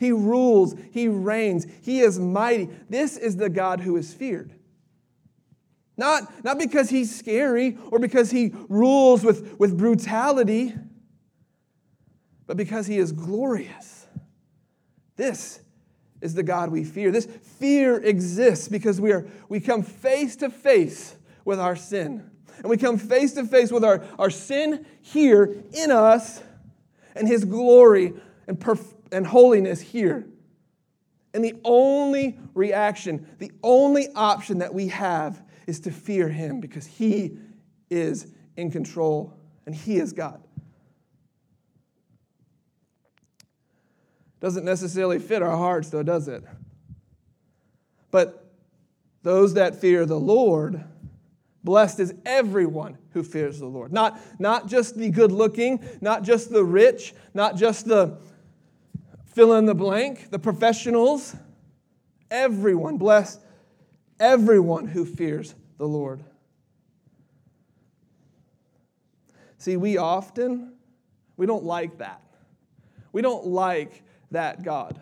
He 0.00 0.10
rules, 0.10 0.74
he 0.90 1.06
reigns, 1.06 1.66
he 1.82 2.00
is 2.00 2.18
mighty. 2.18 2.68
This 2.88 3.16
is 3.16 3.36
the 3.36 3.48
God 3.48 3.80
who 3.80 3.96
is 3.96 4.12
feared. 4.12 4.52
Not, 5.96 6.44
not 6.44 6.58
because 6.58 6.90
he's 6.90 7.16
scary 7.16 7.78
or 7.92 8.00
because 8.00 8.32
he 8.32 8.52
rules 8.68 9.22
with, 9.22 9.60
with 9.60 9.78
brutality 9.78 10.74
but 12.50 12.56
because 12.56 12.88
he 12.88 12.98
is 12.98 13.12
glorious. 13.12 14.08
This 15.14 15.60
is 16.20 16.34
the 16.34 16.42
God 16.42 16.72
we 16.72 16.82
fear. 16.82 17.12
This 17.12 17.26
fear 17.26 17.96
exists 17.98 18.66
because 18.66 19.00
we, 19.00 19.12
are, 19.12 19.24
we 19.48 19.60
come 19.60 19.84
face 19.84 20.34
to 20.34 20.50
face 20.50 21.14
with 21.44 21.60
our 21.60 21.76
sin. 21.76 22.28
And 22.58 22.68
we 22.68 22.76
come 22.76 22.98
face 22.98 23.34
to 23.34 23.44
face 23.44 23.70
with 23.70 23.84
our, 23.84 24.04
our 24.18 24.30
sin 24.30 24.84
here 25.00 25.62
in 25.72 25.92
us 25.92 26.42
and 27.14 27.28
his 27.28 27.44
glory 27.44 28.14
and, 28.48 28.58
perf- 28.58 28.96
and 29.12 29.26
holiness 29.26 29.80
here. 29.80 30.26
And 31.32 31.44
the 31.44 31.54
only 31.64 32.38
reaction, 32.54 33.28
the 33.38 33.52
only 33.62 34.08
option 34.14 34.58
that 34.58 34.74
we 34.74 34.88
have 34.88 35.42
is 35.66 35.80
to 35.80 35.92
fear 35.92 36.28
him 36.28 36.60
because 36.60 36.86
he 36.86 37.38
is 37.88 38.26
in 38.56 38.70
control 38.70 39.34
and 39.66 39.74
he 39.74 39.96
is 39.96 40.12
God. 40.12 40.42
Doesn't 44.40 44.64
necessarily 44.64 45.18
fit 45.18 45.42
our 45.42 45.56
hearts, 45.56 45.90
though, 45.90 46.02
does 46.02 46.26
it? 46.26 46.42
But 48.10 48.52
those 49.22 49.54
that 49.54 49.76
fear 49.76 50.06
the 50.06 50.18
Lord, 50.18 50.82
blessed 51.62 52.00
is 52.00 52.14
everyone 52.24 52.96
who 53.10 53.22
fears 53.22 53.58
the 53.58 53.66
Lord. 53.66 53.92
Not, 53.92 54.18
not 54.40 54.66
just 54.66 54.96
the 54.96 55.10
good 55.10 55.30
looking, 55.30 55.84
not 56.00 56.22
just 56.22 56.50
the 56.50 56.64
rich, 56.64 57.14
not 57.34 57.56
just 57.56 57.86
the 57.86 58.18
fill 59.34 59.54
in 59.54 59.66
the 59.66 59.74
blank, 59.74 60.30
the 60.30 60.38
professionals. 60.38 61.34
Everyone, 62.30 62.96
bless 62.96 63.38
everyone 64.18 64.86
who 64.86 65.04
fears 65.04 65.54
the 65.78 65.86
Lord. 65.86 66.22
See, 69.58 69.76
we 69.76 69.98
often, 69.98 70.74
we 71.36 71.46
don't 71.46 71.64
like 71.64 71.98
that. 71.98 72.22
We 73.12 73.22
don't 73.22 73.46
like 73.46 74.02
that 74.30 74.62
God. 74.62 75.00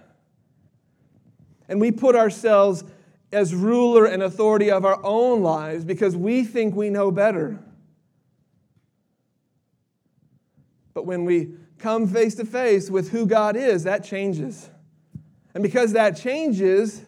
And 1.68 1.80
we 1.80 1.92
put 1.92 2.16
ourselves 2.16 2.82
as 3.30 3.54
ruler 3.54 4.06
and 4.06 4.22
authority 4.22 4.70
of 4.70 4.84
our 4.84 4.98
own 5.04 5.42
lives 5.42 5.84
because 5.84 6.16
we 6.16 6.44
think 6.44 6.74
we 6.74 6.88
know 6.88 7.10
better. 7.10 7.58
But 10.94 11.04
when 11.04 11.24
we 11.24 11.50
come 11.78 12.06
face 12.06 12.34
to 12.36 12.44
face 12.44 12.90
with 12.90 13.10
who 13.10 13.26
God 13.26 13.56
is, 13.56 13.84
that 13.84 14.04
changes. 14.04 14.70
And 15.54 15.62
because 15.62 15.92
that 15.92 16.16
changes, 16.16 17.04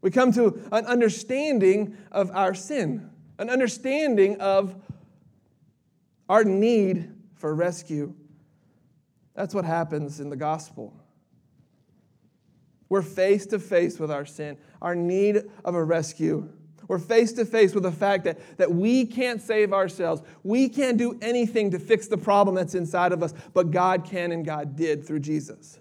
we 0.00 0.10
come 0.10 0.32
to 0.32 0.62
an 0.70 0.84
understanding 0.86 1.96
of 2.12 2.30
our 2.32 2.54
sin, 2.54 3.10
an 3.38 3.48
understanding 3.50 4.40
of 4.40 4.74
our 6.28 6.44
need 6.44 7.10
for 7.34 7.54
rescue. 7.54 8.14
That's 9.34 9.54
what 9.54 9.64
happens 9.64 10.20
in 10.20 10.30
the 10.30 10.36
gospel. 10.36 10.94
We're 12.88 13.02
face 13.02 13.46
to 13.46 13.58
face 13.58 13.98
with 13.98 14.10
our 14.10 14.26
sin, 14.26 14.56
our 14.80 14.94
need 14.94 15.42
of 15.64 15.74
a 15.74 15.82
rescue. 15.82 16.48
We're 16.88 16.98
face 16.98 17.32
to 17.34 17.44
face 17.44 17.74
with 17.74 17.82
the 17.82 17.92
fact 17.92 18.24
that, 18.24 18.58
that 18.58 18.72
we 18.72 19.06
can't 19.06 19.40
save 19.40 19.72
ourselves. 19.72 20.22
We 20.42 20.68
can't 20.68 20.98
do 20.98 21.18
anything 21.22 21.70
to 21.70 21.78
fix 21.78 22.08
the 22.08 22.18
problem 22.18 22.54
that's 22.54 22.74
inside 22.74 23.12
of 23.12 23.22
us, 23.22 23.32
but 23.52 23.70
God 23.70 24.04
can 24.04 24.32
and 24.32 24.44
God 24.44 24.76
did 24.76 25.06
through 25.06 25.20
Jesus. 25.20 25.78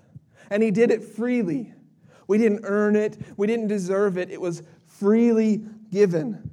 And 0.49 0.63
He 0.63 0.71
did 0.71 0.91
it 0.91 1.03
freely. 1.03 1.73
We 2.27 2.37
didn't 2.37 2.61
earn 2.63 2.95
it, 2.95 3.17
we 3.37 3.47
didn't 3.47 3.67
deserve 3.67 4.17
it. 4.17 4.31
It 4.31 4.39
was 4.39 4.63
freely 4.87 5.65
given. 5.91 6.49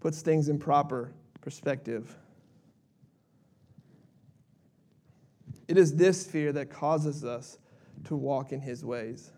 Puts 0.00 0.20
things 0.22 0.48
in 0.48 0.58
proper 0.58 1.12
perspective. 1.40 2.16
It 5.68 5.78
is 5.78 5.94
this 5.94 6.26
fear 6.26 6.52
that 6.52 6.70
causes 6.70 7.24
us 7.24 7.58
to 8.04 8.16
walk 8.16 8.52
in 8.52 8.60
his 8.60 8.84
ways. 8.84 9.30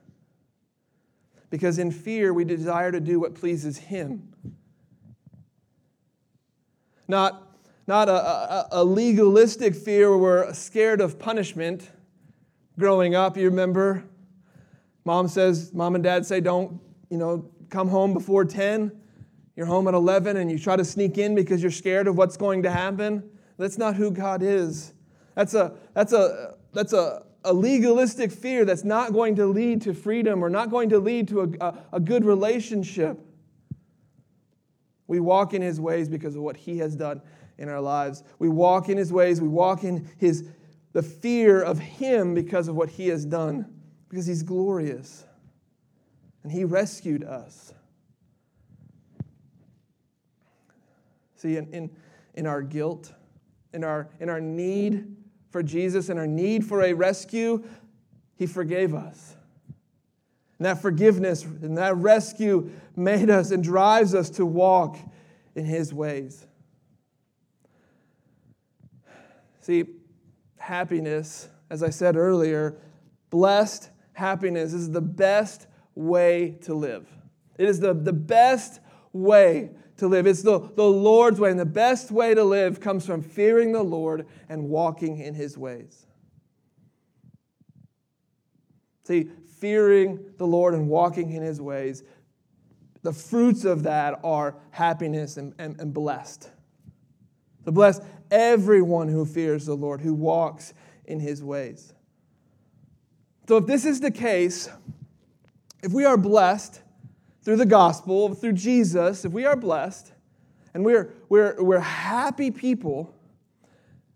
Because 1.55 1.79
in 1.79 1.93
fear, 1.93 2.35
we 2.35 2.45
desire 2.45 2.91
to 2.91 2.99
do 2.99 3.21
what 3.21 3.37
pleases 3.37 3.79
him. 3.79 4.29
Not, 7.07 7.57
not 7.87 8.09
a, 8.09 8.13
a, 8.13 8.69
a 8.73 8.85
legalistic 8.85 9.77
fear 9.77 10.11
where 10.11 10.19
we're 10.19 10.53
scared 10.53 11.01
of 11.01 11.17
punishment. 11.17 11.93
Growing 12.77 13.15
up, 13.15 13.37
you 13.37 13.45
remember, 13.45 14.03
mom 15.05 15.29
says, 15.29 15.73
mom 15.73 15.95
and 15.95 16.03
dad 16.03 16.27
say, 16.27 16.41
don't, 16.41 16.81
you 17.09 17.19
know, 17.19 17.49
come 17.71 17.87
home 17.87 18.13
before 18.13 18.45
10. 18.45 18.91
You're 19.55 19.67
home 19.67 19.87
at 19.87 19.95
11 19.95 20.37
and 20.37 20.51
you 20.51 20.59
try 20.59 20.75
to 20.75 20.85
sneak 20.85 21.19
in 21.19 21.37
because 21.37 21.63
you're 21.63 21.71
scared 21.71 22.09
of 22.09 22.17
what's 22.19 22.37
going 22.37 22.65
to 22.65 22.71
happen. 22.73 23.31
That's 23.59 23.79
not 23.79 23.95
who 23.95 24.11
God 24.11 24.43
is. 24.43 24.93
That's 25.37 25.55
a, 25.55 25.77
that's 25.93 26.13
a, 26.13 26.57
that's 26.73 26.93
a, 26.93 27.23
a 27.45 27.53
legalistic 27.53 28.33
fear 28.33 28.65
that's 28.65 28.85
not 28.85 29.13
going 29.13 29.37
to 29.37 29.47
lead 29.47 29.83
to 29.83 29.95
freedom 29.95 30.43
or 30.43 30.49
not 30.49 30.71
going 30.71 30.89
to 30.89 30.99
lead 30.99 31.29
to 31.29 31.41
a, 31.43 31.49
a, 31.65 31.79
a 31.95 32.01
good 32.01 32.25
relationship. 32.25 33.21
We 35.07 35.21
walk 35.21 35.53
in 35.53 35.61
his 35.61 35.81
ways 35.81 36.09
because 36.09 36.35
of 36.35 36.43
what 36.43 36.57
he 36.57 36.79
has 36.79 36.97
done 36.97 37.21
in 37.59 37.69
our 37.69 37.81
lives. 37.81 38.25
We 38.39 38.49
walk 38.49 38.89
in 38.89 38.97
his 38.97 39.13
ways. 39.13 39.41
We 39.41 39.49
walk 39.49 39.85
in 39.85 40.09
his 40.19 40.45
the 40.95 41.03
fear 41.03 41.61
of 41.61 41.79
him 41.79 42.35
because 42.35 42.69
of 42.69 42.77
what 42.77 42.89
he 42.89 43.09
has 43.09 43.27
done, 43.27 43.67
because 44.09 44.27
he's 44.27 44.45
glorious. 44.45 45.25
And 46.45 46.53
he 46.53 46.65
rescued 46.65 47.25
us. 47.25 47.75
See, 51.35 51.57
in, 51.57 51.67
in, 51.75 51.91
in 52.35 52.47
our 52.47 52.63
guilt, 52.63 53.13
in 53.73 53.83
our, 53.83 54.09
in 54.21 54.31
our 54.31 54.41
need 54.41 55.17
for 55.55 55.63
Jesus, 55.63 56.09
and 56.09 56.19
our 56.19 56.27
need 56.27 56.65
for 56.65 56.83
a 56.83 56.95
rescue, 56.95 57.63
he 58.35 58.45
forgave 58.45 58.93
us. 58.93 59.37
And 60.59 60.67
that 60.67 60.83
forgiveness 60.83 61.45
and 61.45 61.79
that 61.79 61.97
rescue 61.97 62.73
made 62.97 63.31
us 63.31 63.53
and 63.53 63.63
drives 63.63 64.17
us 64.17 64.31
to 64.31 64.45
walk 64.45 64.99
in 65.55 65.65
his 65.65 65.95
ways. 65.95 66.45
See, 69.61 69.85
happiness, 70.57 71.49
as 71.71 71.85
I 71.85 71.91
said 71.91 72.17
earlier, 72.17 72.77
blessed 73.31 73.91
happiness 74.15 74.73
is 74.73 74.91
the 74.91 75.01
best 75.01 75.69
way 75.95 76.59
to 76.63 76.75
live. 76.75 77.07
It 77.59 77.69
is 77.69 77.79
the, 77.79 77.95
the 77.95 78.13
best 78.13 78.81
way 79.13 79.71
to 79.99 80.09
live. 80.09 80.27
It's 80.27 80.43
the, 80.43 80.59
the 80.59 80.85
Lord's 80.85 81.39
way. 81.39 81.51
And 81.51 81.59
the 81.59 81.65
best 81.65 82.11
way 82.11 82.35
to 82.35 82.45
live 82.45 82.81
comes 82.81 83.07
from 83.07 83.23
fearing 83.23 83.73
the 83.73 83.83
Lord 83.83 84.27
and 84.49 84.69
walking 84.69 85.19
in 85.19 85.35
his 85.35 85.57
ways. 85.57 86.07
See, 89.05 89.29
fearing 89.59 90.25
the 90.39 90.47
Lord 90.47 90.75
and 90.75 90.89
walking 90.89 91.31
in 91.31 91.43
his 91.43 91.61
ways, 91.61 92.03
the 93.03 93.13
fruits 93.13 93.65
of 93.65 93.83
that 93.83 94.19
are 94.25 94.57
happiness 94.71 95.37
and, 95.37 95.55
and, 95.59 95.79
and 95.79 95.93
blessed. 95.93 96.51
To 97.67 97.73
bless 97.73 98.01
everyone 98.31 99.09
who 99.09 99.25
fears 99.25 99.67
the 99.67 99.75
Lord, 99.75 100.01
who 100.01 100.15
walks 100.15 100.75
in 101.05 101.21
his 101.21 101.43
ways. 101.43 101.93
So, 103.47 103.59
if 103.59 103.67
this 103.67 103.85
is 103.85 104.01
the 104.01 104.11
case, 104.11 104.71
if 105.83 105.93
we 105.93 106.07
are 106.07 106.17
blessed 106.17 106.81
through 107.45 107.57
the 107.57 107.67
gospel, 107.67 108.35
through 108.35 108.55
Jesus, 108.55 109.25
if 109.25 109.33
we 109.33 109.45
are 109.45 109.57
blessed 109.57 110.13
and 110.73 110.85
we're, 110.85 111.13
we're, 111.29 111.63
we're 111.63 111.79
happy 111.79 112.51
people, 112.51 113.15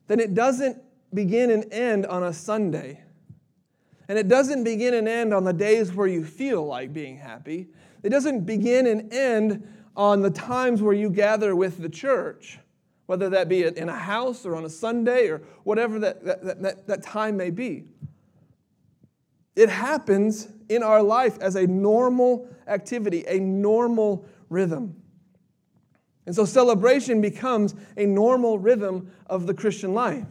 then 0.06 0.18
it 0.18 0.34
doesn't 0.34 0.82
begin 1.12 1.50
and 1.50 1.72
end 1.72 2.06
on 2.06 2.22
a 2.24 2.32
Sunday. 2.32 3.02
And 4.08 4.18
it 4.18 4.28
doesn't 4.28 4.64
begin 4.64 4.94
and 4.94 5.06
end 5.06 5.34
on 5.34 5.44
the 5.44 5.52
days 5.52 5.92
where 5.92 6.06
you 6.06 6.24
feel 6.24 6.64
like 6.64 6.92
being 6.92 7.18
happy. 7.18 7.68
It 8.02 8.08
doesn't 8.08 8.46
begin 8.46 8.86
and 8.86 9.12
end 9.12 9.68
on 9.94 10.22
the 10.22 10.30
times 10.30 10.80
where 10.80 10.94
you 10.94 11.10
gather 11.10 11.54
with 11.54 11.78
the 11.78 11.88
church 11.88 12.58
whether 13.08 13.30
that 13.30 13.48
be 13.48 13.64
in 13.64 13.88
a 13.88 13.98
house 13.98 14.44
or 14.44 14.54
on 14.54 14.66
a 14.66 14.68
Sunday 14.68 15.28
or 15.28 15.40
whatever 15.64 15.98
that, 15.98 16.22
that, 16.26 16.60
that, 16.60 16.86
that 16.86 17.02
time 17.02 17.38
may 17.38 17.48
be. 17.48 17.84
It 19.56 19.70
happens 19.70 20.48
in 20.68 20.82
our 20.82 21.02
life 21.02 21.38
as 21.40 21.56
a 21.56 21.66
normal 21.66 22.48
activity, 22.66 23.24
a 23.26 23.38
normal 23.38 24.24
rhythm. 24.48 25.00
And 26.26 26.34
so 26.34 26.44
celebration 26.44 27.20
becomes 27.20 27.74
a 27.96 28.04
normal 28.04 28.58
rhythm 28.58 29.10
of 29.26 29.46
the 29.46 29.54
Christian 29.54 29.94
life. 29.94 30.26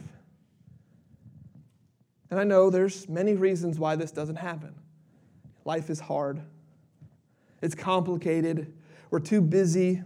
And 2.30 2.38
I 2.38 2.44
know 2.44 2.70
there's 2.70 3.08
many 3.08 3.34
reasons 3.34 3.78
why 3.78 3.96
this 3.96 4.12
doesn't 4.12 4.36
happen. 4.36 4.74
Life 5.64 5.90
is 5.90 5.98
hard. 5.98 6.40
It's 7.62 7.74
complicated. 7.74 8.72
We're 9.10 9.18
too 9.18 9.40
busy. 9.40 10.02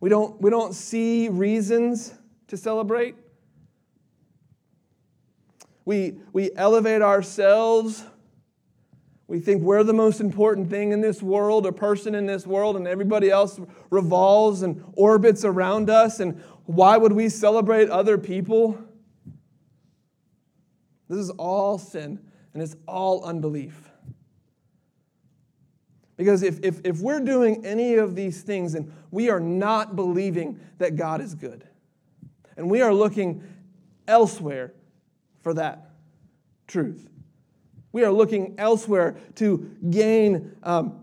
We 0.00 0.08
don't, 0.08 0.40
we 0.40 0.50
don't 0.50 0.74
see 0.74 1.28
reasons 1.28 2.14
to 2.48 2.56
celebrate. 2.56 3.14
We, 5.84 6.18
we 6.32 6.50
elevate 6.56 7.02
ourselves. 7.02 8.04
We 9.28 9.40
think 9.40 9.62
we're 9.62 9.82
the 9.82 9.92
most 9.92 10.20
important 10.20 10.70
thing 10.70 10.92
in 10.92 11.00
this 11.00 11.20
world, 11.20 11.66
a 11.66 11.72
person 11.72 12.14
in 12.14 12.26
this 12.26 12.46
world, 12.46 12.76
and 12.76 12.86
everybody 12.86 13.28
else 13.28 13.58
revolves 13.90 14.62
and 14.62 14.84
orbits 14.92 15.44
around 15.44 15.90
us. 15.90 16.20
And 16.20 16.40
why 16.66 16.96
would 16.96 17.12
we 17.12 17.28
celebrate 17.28 17.90
other 17.90 18.18
people? 18.18 18.78
This 21.08 21.18
is 21.18 21.30
all 21.30 21.78
sin, 21.78 22.20
and 22.54 22.62
it's 22.62 22.76
all 22.86 23.24
unbelief. 23.24 23.90
Because 26.16 26.42
if, 26.42 26.60
if, 26.62 26.80
if 26.84 27.00
we're 27.00 27.20
doing 27.20 27.66
any 27.66 27.94
of 27.94 28.14
these 28.14 28.42
things 28.42 28.74
and 28.74 28.92
we 29.10 29.28
are 29.28 29.40
not 29.40 29.96
believing 29.96 30.60
that 30.78 30.96
God 30.96 31.20
is 31.20 31.34
good, 31.34 31.66
and 32.56 32.70
we 32.70 32.80
are 32.80 32.94
looking 32.94 33.42
elsewhere 34.06 34.72
for 35.42 35.52
that 35.54 35.90
truth, 36.68 37.08
we 37.96 38.04
are 38.04 38.12
looking 38.12 38.54
elsewhere 38.58 39.16
to 39.36 39.74
gain 39.88 40.54
um, 40.62 41.02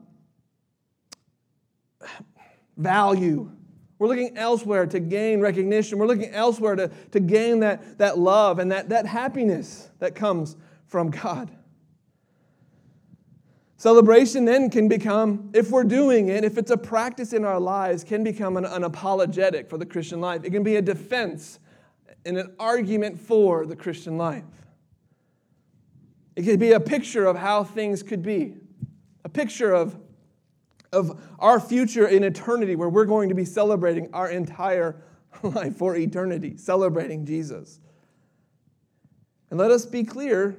value. 2.78 3.50
We're 3.98 4.08
looking 4.08 4.38
elsewhere 4.38 4.86
to 4.86 5.00
gain 5.00 5.40
recognition. 5.40 5.98
We're 5.98 6.06
looking 6.06 6.30
elsewhere 6.30 6.76
to, 6.76 6.90
to 6.90 7.20
gain 7.20 7.62
that, 7.62 7.98
that 7.98 8.20
love 8.20 8.60
and 8.60 8.72
that, 8.72 8.90
that 8.90 9.08
happiness 9.08 9.90
that 9.98 10.14
comes 10.14 10.56
from 10.86 11.10
God. 11.10 11.50
Celebration 13.78 14.46
then 14.46 14.70
can 14.70 14.88
become, 14.88 15.50
if 15.56 15.72
we're 15.72 15.86
doing 15.86 16.28
it, 16.28 16.44
if 16.44 16.60
it's 16.60 16.70
a 16.70 16.78
practice 16.78 17.34
in 17.34 17.44
our 17.44 17.60
lives, 17.60 18.04
can 18.04 18.24
become 18.24 18.56
an, 18.56 18.66
an 18.66 18.84
apologetic 18.84 19.68
for 19.68 19.80
the 19.80 19.86
Christian 19.88 20.22
life. 20.22 20.44
It 20.44 20.52
can 20.52 20.62
be 20.62 20.76
a 20.76 20.82
defense 20.84 21.58
and 22.24 22.38
an 22.38 22.54
argument 22.60 23.20
for 23.20 23.66
the 23.66 23.76
Christian 23.76 24.16
life. 24.16 24.44
It 26.36 26.44
could 26.44 26.60
be 26.60 26.72
a 26.72 26.80
picture 26.80 27.26
of 27.26 27.38
how 27.38 27.64
things 27.64 28.02
could 28.02 28.24
be, 28.24 28.56
a 29.24 29.30
picture 29.30 29.74
of, 29.74 29.96
of 30.92 31.22
our 31.40 31.60
future 31.60 32.08
in 32.08 32.24
eternity 32.24 32.76
where 32.76 32.90
we're 32.90 33.06
going 33.06 33.30
to 33.30 33.36
be 33.36 33.46
celebrating 33.46 34.10
our 34.14 34.30
entire 34.30 34.96
life 35.44 35.76
for 35.78 35.96
eternity, 35.96 36.58
celebrating 36.58 37.26
Jesus. 37.26 37.80
And 39.50 39.60
let 39.60 39.72
us 39.72 39.86
be 39.86 40.04
clear 40.04 40.58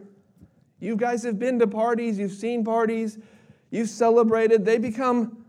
you 0.78 0.96
guys 0.96 1.22
have 1.22 1.38
been 1.38 1.58
to 1.60 1.66
parties, 1.66 2.18
you've 2.18 2.32
seen 2.32 2.62
parties, 2.64 3.18
you've 3.70 3.88
celebrated. 3.88 4.64
They 4.64 4.78
become, 4.78 5.44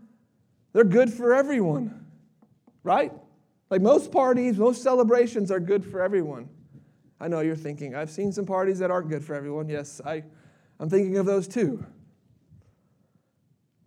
they're 0.72 0.82
good 0.82 1.12
for 1.12 1.34
everyone, 1.34 2.06
right? 2.82 3.12
Like 3.70 3.82
most 3.82 4.10
parties, 4.10 4.56
most 4.56 4.82
celebrations 4.82 5.50
are 5.50 5.60
good 5.60 5.84
for 5.84 6.00
everyone. 6.00 6.48
I 7.20 7.28
know 7.28 7.40
you're 7.40 7.56
thinking, 7.56 7.94
I've 7.94 8.10
seen 8.10 8.32
some 8.32 8.44
parties 8.44 8.78
that 8.80 8.90
aren't 8.90 9.08
good 9.08 9.24
for 9.24 9.34
everyone. 9.34 9.68
Yes, 9.68 10.00
I, 10.04 10.24
I'm 10.78 10.90
thinking 10.90 11.16
of 11.16 11.26
those 11.26 11.48
too. 11.48 11.84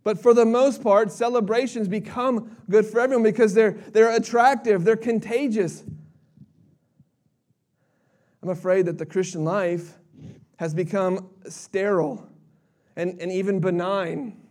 But 0.03 0.19
for 0.19 0.33
the 0.33 0.45
most 0.45 0.81
part, 0.81 1.11
celebrations 1.11 1.87
become 1.87 2.57
good 2.69 2.85
for 2.85 2.99
everyone 2.99 3.23
because 3.23 3.53
they're, 3.53 3.73
they're 3.91 4.15
attractive, 4.15 4.83
they're 4.83 4.95
contagious. 4.95 5.83
I'm 8.41 8.49
afraid 8.49 8.85
that 8.85 8.97
the 8.97 9.05
Christian 9.05 9.43
life 9.43 9.97
has 10.57 10.73
become 10.73 11.29
sterile 11.47 12.27
and, 12.95 13.19
and 13.21 13.31
even 13.31 13.59
benign 13.59 14.41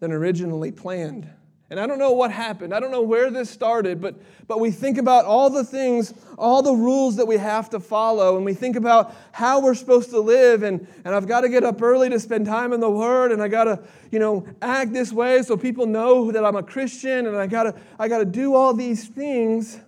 than 0.00 0.12
originally 0.12 0.72
planned. 0.72 1.28
And 1.72 1.80
I 1.80 1.86
don't 1.86 1.98
know 1.98 2.12
what 2.12 2.30
happened. 2.30 2.74
I 2.74 2.80
don't 2.80 2.90
know 2.90 3.00
where 3.00 3.30
this 3.30 3.48
started, 3.48 3.98
but, 3.98 4.14
but 4.46 4.60
we 4.60 4.70
think 4.70 4.98
about 4.98 5.24
all 5.24 5.48
the 5.48 5.64
things, 5.64 6.12
all 6.36 6.60
the 6.60 6.74
rules 6.74 7.16
that 7.16 7.26
we 7.26 7.38
have 7.38 7.70
to 7.70 7.80
follow, 7.80 8.36
and 8.36 8.44
we 8.44 8.52
think 8.52 8.76
about 8.76 9.16
how 9.32 9.58
we're 9.58 9.74
supposed 9.74 10.10
to 10.10 10.20
live. 10.20 10.64
And, 10.64 10.86
and 11.06 11.14
I've 11.14 11.26
got 11.26 11.40
to 11.40 11.48
get 11.48 11.64
up 11.64 11.80
early 11.80 12.10
to 12.10 12.20
spend 12.20 12.44
time 12.44 12.74
in 12.74 12.80
the 12.80 12.90
Word, 12.90 13.32
and 13.32 13.42
I 13.42 13.48
got 13.48 13.64
to, 13.64 13.80
you 14.10 14.18
know, 14.18 14.46
act 14.60 14.92
this 14.92 15.14
way 15.14 15.40
so 15.40 15.56
people 15.56 15.86
know 15.86 16.30
that 16.30 16.44
I'm 16.44 16.56
a 16.56 16.62
Christian, 16.62 17.26
and 17.26 17.38
I 17.38 17.46
got 17.46 17.62
to, 17.62 17.74
I 17.98 18.06
got 18.06 18.18
to 18.18 18.26
do 18.26 18.54
all 18.54 18.74
these 18.74 19.08
things. 19.08 19.80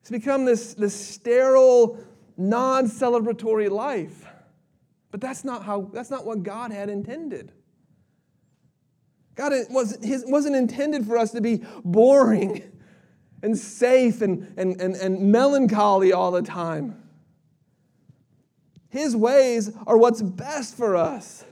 It's 0.00 0.10
become 0.10 0.44
this, 0.44 0.74
this 0.74 0.92
sterile 0.92 2.00
non 2.36 2.86
celebratory 2.88 3.70
life. 3.70 4.26
But 5.12 5.20
that's 5.20 5.44
not, 5.44 5.62
how, 5.62 5.82
that's 5.92 6.10
not 6.10 6.26
what 6.26 6.42
God 6.42 6.72
had 6.72 6.90
intended. 6.90 7.52
God 9.34 9.52
was, 9.70 9.98
his, 10.02 10.24
wasn't 10.26 10.56
intended 10.56 11.06
for 11.06 11.18
us 11.18 11.32
to 11.32 11.40
be 11.40 11.64
boring 11.84 12.62
and 13.42 13.58
safe 13.58 14.22
and, 14.22 14.54
and, 14.56 14.80
and, 14.80 14.94
and 14.94 15.20
melancholy 15.20 16.12
all 16.12 16.30
the 16.30 16.42
time. 16.42 17.02
His 18.94 19.16
ways 19.16 19.72
are 19.88 19.98
what's 19.98 20.22
best 20.22 20.76
for 20.76 20.94
us. 20.94 21.44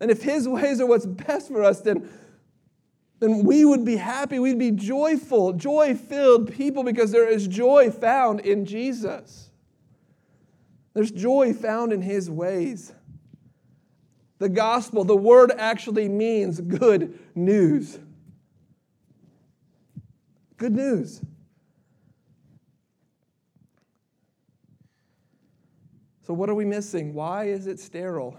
And 0.00 0.10
if 0.10 0.22
His 0.22 0.48
ways 0.48 0.80
are 0.80 0.86
what's 0.86 1.04
best 1.04 1.48
for 1.48 1.62
us, 1.62 1.82
then, 1.82 2.08
then 3.20 3.44
we 3.44 3.66
would 3.66 3.84
be 3.84 3.96
happy. 3.96 4.38
We'd 4.38 4.58
be 4.58 4.70
joyful, 4.70 5.52
joy 5.52 5.94
filled 5.94 6.50
people 6.54 6.82
because 6.82 7.12
there 7.12 7.28
is 7.28 7.46
joy 7.46 7.90
found 7.90 8.40
in 8.40 8.64
Jesus. 8.64 9.50
There's 10.94 11.10
joy 11.10 11.52
found 11.52 11.92
in 11.92 12.00
his 12.00 12.30
ways. 12.30 12.93
The 14.44 14.50
gospel, 14.50 15.04
the 15.04 15.16
word 15.16 15.52
actually 15.56 16.06
means 16.06 16.60
good 16.60 17.18
news. 17.34 17.98
Good 20.58 20.74
news. 20.74 21.22
So, 26.26 26.34
what 26.34 26.50
are 26.50 26.54
we 26.54 26.66
missing? 26.66 27.14
Why 27.14 27.44
is 27.44 27.66
it 27.66 27.80
sterile? 27.80 28.36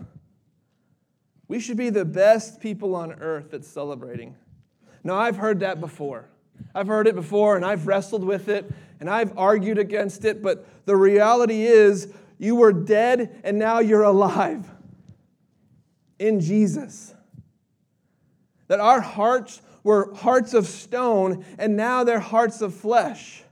We 1.47 1.59
should 1.59 1.77
be 1.77 1.89
the 1.89 2.05
best 2.05 2.59
people 2.59 2.93
on 2.93 3.13
earth 3.13 3.55
at 3.55 3.65
celebrating. 3.65 4.35
Now, 5.03 5.15
I've 5.15 5.37
heard 5.37 5.61
that 5.61 5.79
before. 5.79 6.29
I've 6.75 6.85
heard 6.85 7.07
it 7.07 7.15
before 7.15 7.55
and 7.55 7.65
I've 7.65 7.87
wrestled 7.87 8.23
with 8.23 8.47
it 8.47 8.71
and 8.99 9.09
I've 9.09 9.35
argued 9.39 9.79
against 9.79 10.23
it, 10.23 10.43
but 10.43 10.67
the 10.85 10.95
reality 10.95 11.65
is 11.65 12.13
you 12.37 12.57
were 12.57 12.73
dead 12.73 13.41
and 13.43 13.57
now 13.57 13.79
you're 13.79 14.03
alive 14.03 14.69
in 16.19 16.39
Jesus. 16.39 17.13
That 18.67 18.80
our 18.80 19.01
hearts 19.01 19.62
were 19.84 20.13
hearts 20.15 20.54
of 20.54 20.65
stone 20.65 21.45
and 21.58 21.78
now 21.78 22.04
they're 22.04 22.19
hearts 22.19 22.62
of 22.62 22.73
flesh. 22.73 23.43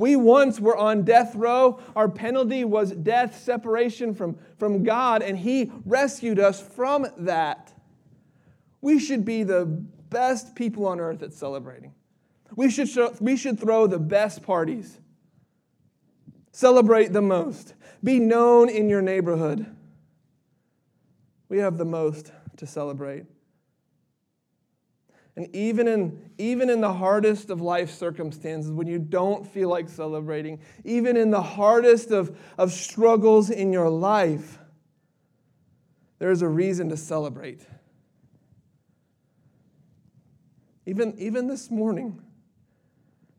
We 0.00 0.16
once 0.16 0.58
were 0.58 0.78
on 0.78 1.02
death 1.02 1.34
row. 1.34 1.78
Our 1.94 2.08
penalty 2.08 2.64
was 2.64 2.92
death, 2.92 3.38
separation 3.38 4.14
from, 4.14 4.38
from 4.58 4.82
God, 4.82 5.20
and 5.20 5.36
He 5.36 5.70
rescued 5.84 6.38
us 6.38 6.58
from 6.58 7.06
that. 7.18 7.74
We 8.80 8.98
should 8.98 9.26
be 9.26 9.42
the 9.42 9.66
best 9.66 10.54
people 10.54 10.86
on 10.86 11.00
earth 11.00 11.22
at 11.22 11.34
celebrating. 11.34 11.92
We 12.56 12.70
should, 12.70 12.88
show, 12.88 13.14
we 13.20 13.36
should 13.36 13.60
throw 13.60 13.86
the 13.86 13.98
best 13.98 14.42
parties, 14.42 14.98
celebrate 16.50 17.12
the 17.12 17.20
most, 17.20 17.74
be 18.02 18.18
known 18.18 18.70
in 18.70 18.88
your 18.88 19.02
neighborhood. 19.02 19.66
We 21.50 21.58
have 21.58 21.76
the 21.76 21.84
most 21.84 22.32
to 22.56 22.66
celebrate. 22.66 23.24
And 25.36 25.54
even 25.54 25.88
in, 25.88 26.30
even 26.38 26.70
in 26.70 26.80
the 26.80 26.92
hardest 26.92 27.50
of 27.50 27.60
life 27.60 27.90
circumstances, 27.90 28.70
when 28.70 28.86
you 28.86 28.98
don't 28.98 29.46
feel 29.46 29.68
like 29.68 29.88
celebrating, 29.88 30.60
even 30.84 31.16
in 31.16 31.30
the 31.30 31.42
hardest 31.42 32.12
of, 32.12 32.38
of 32.56 32.72
struggles 32.72 33.50
in 33.50 33.72
your 33.72 33.90
life, 33.90 34.58
there's 36.18 36.42
a 36.42 36.48
reason 36.48 36.88
to 36.90 36.96
celebrate. 36.96 37.66
Even, 40.86 41.14
even 41.18 41.48
this 41.48 41.70
morning, 41.70 42.22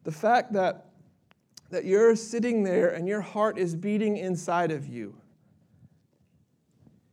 the 0.04 0.12
fact 0.12 0.54
that, 0.54 0.88
that 1.70 1.86
you're 1.86 2.16
sitting 2.16 2.64
there 2.64 2.90
and 2.90 3.08
your 3.08 3.22
heart 3.22 3.58
is 3.58 3.76
beating 3.76 4.18
inside 4.18 4.72
of 4.72 4.88
you 4.88 5.21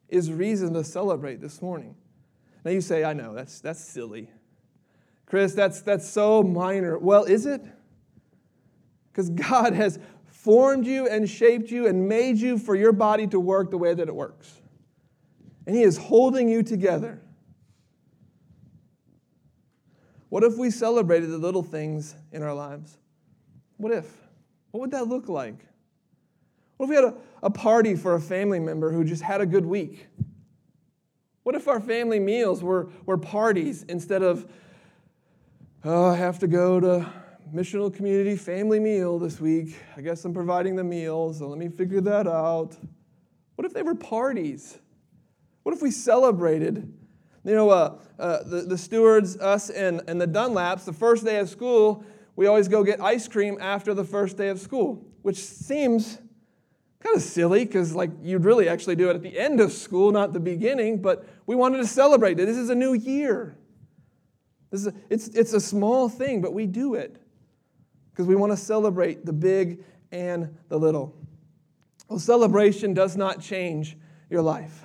is 0.09 0.33
reason 0.33 0.75
to 0.75 0.85
celebrate 0.85 1.41
this 1.41 1.61
morning. 1.61 1.95
Now 2.65 2.71
you 2.71 2.81
say, 2.81 3.05
I 3.05 3.13
know, 3.13 3.35
that's, 3.35 3.61
that's 3.61 3.81
silly. 3.81 4.31
Chris, 5.27 5.55
that's, 5.55 5.83
that's 5.83 6.09
so 6.09 6.43
minor. 6.43 6.99
Well, 6.99 7.25
is 7.25 7.47
it? 7.47 7.63
Because 9.13 9.31
God 9.31 9.75
has 9.75 9.99
formed 10.27 10.87
you 10.87 11.09
and 11.09 11.29
shaped 11.29 11.71
you 11.71 11.87
and 11.87 12.09
made 12.09 12.39
you 12.39 12.59
for 12.59 12.75
your 12.75 12.93
body 12.93 13.27
to 13.27 13.41
work 13.41 13.71
the 13.71 13.79
way 13.79 13.93
that 13.93 14.09
it 14.09 14.15
works. 14.15 14.61
And 15.67 15.77
He 15.77 15.83
is 15.83 15.99
holding 15.99 16.49
you 16.49 16.63
together. 16.63 17.21
What 20.31 20.45
if 20.45 20.57
we 20.57 20.71
celebrated 20.71 21.31
the 21.31 21.39
little 21.39 21.63
things 21.63 22.15
in 22.33 22.43
our 22.43 22.55
lives? 22.55 22.97
What 23.77 23.93
if? 23.93 24.11
What 24.71 24.81
would 24.81 24.91
that 24.93 25.09
look 25.09 25.29
like? 25.29 25.67
What 26.79 26.85
if 26.85 26.91
we 26.91 26.97
had 26.97 27.05
a, 27.05 27.15
a 27.43 27.51
party 27.51 27.95
for 27.95 28.15
a 28.15 28.21
family 28.21 28.61
member 28.61 28.91
who 28.93 29.05
just 29.05 29.23
had 29.23 29.41
a 29.41 29.47
good 29.47 29.67
week? 29.67 30.07
What 31.43 31.55
if 31.55 31.69
our 31.69 31.81
family 31.81 32.21
meals 32.21 32.63
were, 32.63 32.89
were 33.05 33.19
parties 33.19 33.83
instead 33.89 34.23
of 34.23 34.51
oh, 35.85 36.07
I 36.07 36.17
have 36.17 36.39
to 36.41 36.47
go 36.47 36.81
to 36.81 37.07
missional 37.53 37.93
community 37.93 38.37
family 38.37 38.79
meal 38.79 39.19
this 39.19 39.41
week. 39.41 39.77
I 39.97 40.03
guess 40.03 40.25
I'm 40.25 40.35
providing 40.35 40.77
the 40.77 40.85
meals, 40.85 41.39
so 41.39 41.49
let 41.49 41.59
me 41.59 41.69
figure 41.69 42.01
that 42.03 42.27
out. 42.27 42.77
What 43.57 43.65
if 43.65 43.73
they 43.73 43.83
were 43.83 43.95
parties? 43.95 44.79
What 45.63 45.75
if 45.75 45.83
we 45.83 45.91
celebrated? 45.91 46.93
You 47.45 47.55
know, 47.55 47.71
uh, 47.71 47.99
uh, 48.19 48.43
the, 48.45 48.63
the 48.63 48.79
stewards, 48.79 49.37
us, 49.39 49.71
and, 49.71 50.03
and 50.07 50.21
the 50.21 50.27
Dunlaps, 50.27 50.85
the 50.85 50.93
first 50.93 51.25
day 51.25 51.39
of 51.39 51.49
school, 51.49 52.05
we 52.37 52.47
always 52.47 52.69
go 52.69 52.85
get 52.85 53.01
ice 53.01 53.27
cream 53.27 53.57
after 53.61 53.95
the 53.95 54.05
first 54.05 54.37
day 54.37 54.49
of 54.49 54.61
school, 54.61 55.05
which 55.23 55.39
seems 55.39 56.19
kind 57.01 57.17
of 57.17 57.23
silly 57.23 57.65
because 57.65 57.95
like 57.95 58.11
you'd 58.23 58.45
really 58.45 58.69
actually 58.69 58.97
do 58.97 59.11
it 59.11 59.17
at 59.17 59.23
the 59.23 59.39
end 59.39 59.61
of 59.61 59.73
school, 59.73 60.11
not 60.11 60.33
the 60.33 60.41
beginning, 60.41 61.01
but 61.01 61.27
we 61.47 61.55
wanted 61.55 61.79
to 61.79 61.87
celebrate 61.87 62.35
that 62.35 62.47
this 62.47 62.57
is 62.57 62.71
a 62.71 62.75
new 62.75 62.93
year. 62.93 63.57
This 64.71 64.83
is 64.83 64.87
a, 64.89 64.95
it's, 65.09 65.29
it's 65.29 65.53
a 65.53 65.61
small 65.61 66.09
thing, 66.09 66.41
but 66.41 66.53
we 66.53 66.67
do 66.67 66.95
it 66.95 67.23
because 68.11 68.27
we 68.27 68.35
want 68.35 68.53
to 68.53 68.57
celebrate 68.57 69.25
the 69.25 69.33
big 69.33 69.85
and 70.11 70.57
the 70.69 70.79
little. 70.79 71.15
Well, 72.09 72.19
celebration 72.19 72.95
does 72.95 73.17
not 73.17 73.41
change 73.41 73.97
your 74.31 74.43
life. 74.43 74.85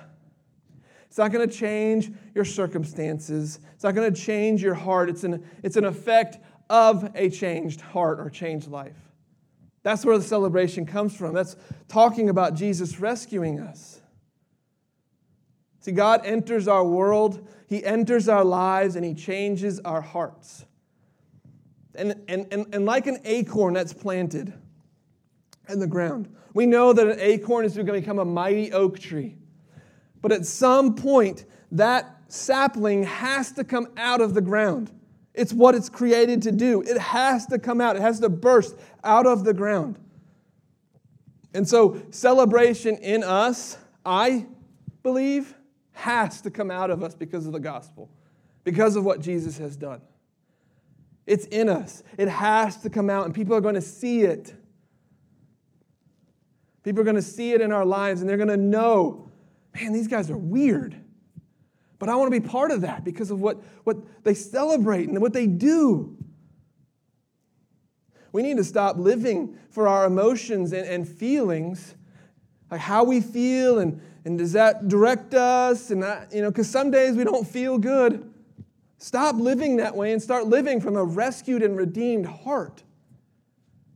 It's 1.08 1.18
not 1.18 1.32
going 1.32 1.48
to 1.48 1.54
change 1.54 2.10
your 2.34 2.44
circumstances. 2.44 3.60
It's 3.74 3.84
not 3.84 3.94
going 3.94 4.12
to 4.12 4.20
change 4.20 4.62
your 4.62 4.74
heart. 4.74 5.08
It's 5.08 5.24
an, 5.24 5.44
it's 5.62 5.76
an 5.76 5.84
effect 5.84 6.38
of 6.68 7.10
a 7.14 7.30
changed 7.30 7.80
heart 7.80 8.18
or 8.20 8.30
changed 8.30 8.68
life. 8.68 8.96
That's 9.84 10.04
where 10.04 10.16
the 10.18 10.24
celebration 10.24 10.86
comes 10.86 11.14
from. 11.14 11.34
That's 11.34 11.56
talking 11.88 12.30
about 12.30 12.54
Jesus 12.54 12.98
rescuing 12.98 13.60
us. 13.60 14.00
See, 15.80 15.92
God 15.92 16.22
enters 16.24 16.66
our 16.66 16.84
world, 16.84 17.46
He 17.68 17.84
enters 17.84 18.26
our 18.26 18.44
lives, 18.44 18.96
and 18.96 19.04
He 19.04 19.12
changes 19.12 19.78
our 19.80 20.00
hearts. 20.00 20.64
And, 21.94 22.22
and, 22.26 22.46
and, 22.50 22.74
and 22.74 22.86
like 22.86 23.06
an 23.06 23.18
acorn 23.24 23.74
that's 23.74 23.92
planted 23.92 24.54
in 25.68 25.78
the 25.78 25.86
ground, 25.86 26.34
we 26.54 26.64
know 26.64 26.94
that 26.94 27.06
an 27.06 27.20
acorn 27.20 27.66
is 27.66 27.74
going 27.74 27.86
to 27.86 27.92
become 27.92 28.18
a 28.18 28.24
mighty 28.24 28.72
oak 28.72 28.98
tree. 28.98 29.36
But 30.22 30.32
at 30.32 30.46
some 30.46 30.94
point, 30.94 31.44
that 31.72 32.22
sapling 32.28 33.02
has 33.02 33.52
to 33.52 33.64
come 33.64 33.88
out 33.98 34.22
of 34.22 34.32
the 34.32 34.40
ground. 34.40 34.90
It's 35.34 35.52
what 35.52 35.74
it's 35.74 35.88
created 35.88 36.42
to 36.42 36.52
do. 36.52 36.82
It 36.82 36.96
has 36.96 37.46
to 37.46 37.58
come 37.58 37.80
out, 37.80 37.96
it 37.96 38.02
has 38.02 38.20
to 38.20 38.28
burst 38.28 38.76
out 39.02 39.26
of 39.26 39.44
the 39.44 39.52
ground. 39.52 39.98
And 41.52 41.68
so, 41.68 42.02
celebration 42.10 42.96
in 42.96 43.22
us, 43.22 43.78
I 44.04 44.46
believe, 45.02 45.54
has 45.92 46.40
to 46.42 46.50
come 46.50 46.70
out 46.70 46.90
of 46.90 47.02
us 47.02 47.14
because 47.14 47.46
of 47.46 47.52
the 47.52 47.60
gospel, 47.60 48.10
because 48.64 48.96
of 48.96 49.04
what 49.04 49.20
Jesus 49.20 49.58
has 49.58 49.76
done. 49.76 50.00
It's 51.26 51.46
in 51.46 51.68
us. 51.68 52.02
It 52.18 52.28
has 52.28 52.76
to 52.78 52.90
come 52.90 53.08
out, 53.08 53.24
and 53.24 53.34
people 53.34 53.54
are 53.54 53.60
going 53.60 53.76
to 53.76 53.80
see 53.80 54.22
it. 54.22 54.52
People 56.82 57.00
are 57.00 57.04
going 57.04 57.16
to 57.16 57.22
see 57.22 57.52
it 57.52 57.60
in 57.60 57.72
our 57.72 57.86
lives, 57.86 58.20
and 58.20 58.28
they're 58.28 58.36
going 58.36 58.48
to 58.48 58.56
know, 58.56 59.30
man, 59.74 59.92
these 59.92 60.08
guys 60.08 60.30
are 60.30 60.36
weird. 60.36 61.03
But 62.04 62.12
I 62.12 62.16
want 62.16 62.30
to 62.30 62.38
be 62.38 62.46
part 62.46 62.70
of 62.70 62.82
that 62.82 63.02
because 63.02 63.30
of 63.30 63.40
what, 63.40 63.62
what 63.84 63.96
they 64.24 64.34
celebrate 64.34 65.08
and 65.08 65.18
what 65.22 65.32
they 65.32 65.46
do. 65.46 66.14
We 68.30 68.42
need 68.42 68.58
to 68.58 68.64
stop 68.64 68.98
living 68.98 69.56
for 69.70 69.88
our 69.88 70.04
emotions 70.04 70.74
and, 70.74 70.86
and 70.86 71.08
feelings, 71.08 71.94
like 72.70 72.82
how 72.82 73.04
we 73.04 73.22
feel 73.22 73.78
and 73.78 74.02
and 74.26 74.36
does 74.36 74.52
that 74.52 74.86
direct 74.86 75.32
us? 75.32 75.90
And 75.90 76.02
that, 76.02 76.34
you 76.34 76.42
know, 76.42 76.50
because 76.50 76.68
some 76.68 76.90
days 76.90 77.16
we 77.16 77.24
don't 77.24 77.48
feel 77.48 77.78
good. 77.78 78.30
Stop 78.98 79.36
living 79.36 79.76
that 79.76 79.96
way 79.96 80.12
and 80.12 80.22
start 80.22 80.46
living 80.46 80.82
from 80.82 80.96
a 80.96 81.04
rescued 81.04 81.62
and 81.62 81.74
redeemed 81.74 82.26
heart. 82.26 82.82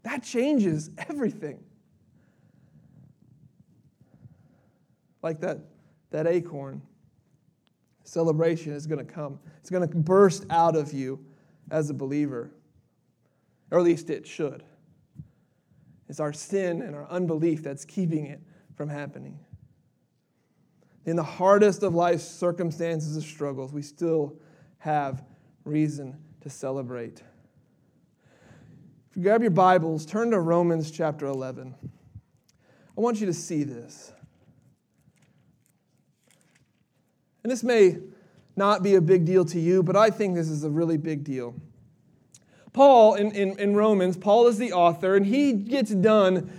That 0.04 0.22
changes 0.22 0.88
everything. 0.96 1.62
Like 5.20 5.40
that, 5.40 5.58
that 6.08 6.26
acorn. 6.26 6.80
Celebration 8.08 8.72
is 8.72 8.86
going 8.86 9.04
to 9.04 9.12
come. 9.12 9.38
It's 9.60 9.70
going 9.70 9.88
to 9.88 9.96
burst 9.96 10.46
out 10.50 10.76
of 10.76 10.92
you 10.92 11.24
as 11.70 11.90
a 11.90 11.94
believer. 11.94 12.50
Or 13.70 13.78
at 13.78 13.84
least 13.84 14.10
it 14.10 14.26
should. 14.26 14.62
It's 16.08 16.20
our 16.20 16.32
sin 16.32 16.82
and 16.82 16.96
our 16.96 17.06
unbelief 17.10 17.62
that's 17.62 17.84
keeping 17.84 18.26
it 18.26 18.40
from 18.76 18.88
happening 18.88 19.38
in 21.08 21.16
the 21.16 21.22
hardest 21.22 21.82
of 21.82 21.94
life's 21.94 22.28
circumstances 22.28 23.16
and 23.16 23.24
struggles, 23.24 23.72
we 23.72 23.80
still 23.80 24.36
have 24.76 25.24
reason 25.64 26.14
to 26.42 26.50
celebrate. 26.50 27.22
If 29.10 29.16
you 29.16 29.22
grab 29.22 29.40
your 29.40 29.50
Bibles, 29.50 30.04
turn 30.04 30.30
to 30.32 30.40
Romans 30.40 30.90
chapter 30.90 31.24
11. 31.24 31.74
I 31.82 33.00
want 33.00 33.20
you 33.20 33.26
to 33.26 33.32
see 33.32 33.64
this. 33.64 34.12
And 37.48 37.52
this 37.54 37.64
may 37.64 37.96
not 38.56 38.82
be 38.82 38.96
a 38.96 39.00
big 39.00 39.24
deal 39.24 39.42
to 39.46 39.58
you, 39.58 39.82
but 39.82 39.96
I 39.96 40.10
think 40.10 40.34
this 40.34 40.50
is 40.50 40.64
a 40.64 40.68
really 40.68 40.98
big 40.98 41.24
deal. 41.24 41.54
Paul, 42.74 43.14
in, 43.14 43.32
in, 43.32 43.58
in 43.58 43.74
Romans, 43.74 44.18
Paul 44.18 44.48
is 44.48 44.58
the 44.58 44.74
author, 44.74 45.16
and 45.16 45.24
he 45.24 45.54
gets 45.54 45.90
done 45.92 46.52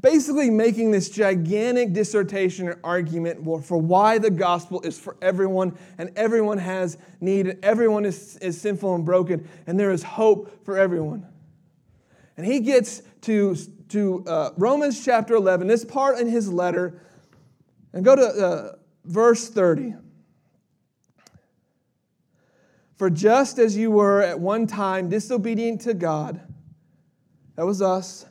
basically 0.00 0.50
making 0.50 0.90
this 0.90 1.10
gigantic 1.10 1.92
dissertation 1.92 2.66
or 2.66 2.80
argument 2.82 3.44
for 3.64 3.78
why 3.78 4.18
the 4.18 4.30
gospel 4.32 4.80
is 4.80 4.98
for 4.98 5.16
everyone 5.22 5.78
and 5.96 6.10
everyone 6.16 6.58
has 6.58 6.98
need 7.20 7.46
and 7.46 7.64
everyone 7.64 8.04
is, 8.04 8.36
is 8.38 8.60
sinful 8.60 8.96
and 8.96 9.04
broken 9.04 9.48
and 9.68 9.78
there 9.78 9.92
is 9.92 10.02
hope 10.02 10.64
for 10.64 10.76
everyone. 10.76 11.24
And 12.36 12.44
he 12.44 12.58
gets 12.58 13.02
to, 13.20 13.54
to 13.90 14.24
uh, 14.26 14.50
Romans 14.56 15.04
chapter 15.04 15.36
11, 15.36 15.68
this 15.68 15.84
part 15.84 16.18
in 16.18 16.26
his 16.26 16.52
letter, 16.52 17.00
and 17.92 18.04
go 18.04 18.16
to 18.16 18.22
uh, 18.22 18.76
verse 19.04 19.48
30. 19.48 19.94
For 22.96 23.10
just 23.10 23.58
as 23.58 23.76
you 23.76 23.90
were 23.90 24.22
at 24.22 24.38
one 24.38 24.66
time 24.66 25.08
disobedient 25.08 25.80
to 25.82 25.94
God, 25.94 26.40
that 27.56 27.66
was 27.66 27.82
us 27.82 28.26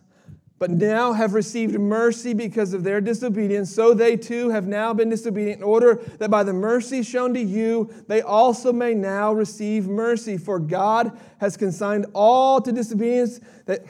but 0.62 0.70
now 0.70 1.12
have 1.12 1.34
received 1.34 1.80
mercy 1.80 2.36
because 2.36 2.76
of 2.76 2.84
their 2.84 3.02
disobedience, 3.02 3.74
so 3.74 3.96
they 3.96 4.16
too 4.16 4.50
have 4.50 4.68
now 4.68 4.94
been 4.94 5.10
disobedient, 5.10 5.58
in 5.58 5.64
order 5.64 5.96
that 6.20 6.30
by 6.30 6.44
the 6.44 6.54
mercy 6.54 7.02
shown 7.02 7.34
to 7.34 7.42
you, 7.42 7.92
they 8.08 8.22
also 8.22 8.72
may 8.72 8.94
now 8.94 9.34
receive 9.34 9.88
mercy. 9.88 10.38
For 10.38 10.60
God 10.60 11.20
has 11.40 11.58
consigned 11.58 12.06
all 12.14 12.62
to 12.62 12.72
disobedience. 12.72 13.40
That 13.66 13.84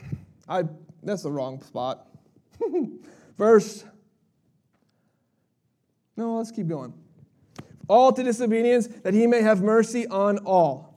I 0.48 0.64
that's 1.02 1.24
the 1.24 1.30
wrong 1.30 1.60
spot. 1.60 2.06
Verse. 3.36 3.84
No, 6.16 6.36
let's 6.36 6.50
keep 6.50 6.68
going. 6.68 6.94
All 7.88 8.12
to 8.12 8.22
disobedience, 8.22 8.86
that 8.86 9.14
he 9.14 9.26
may 9.26 9.42
have 9.42 9.62
mercy 9.62 10.06
on 10.06 10.38
all. 10.38 10.92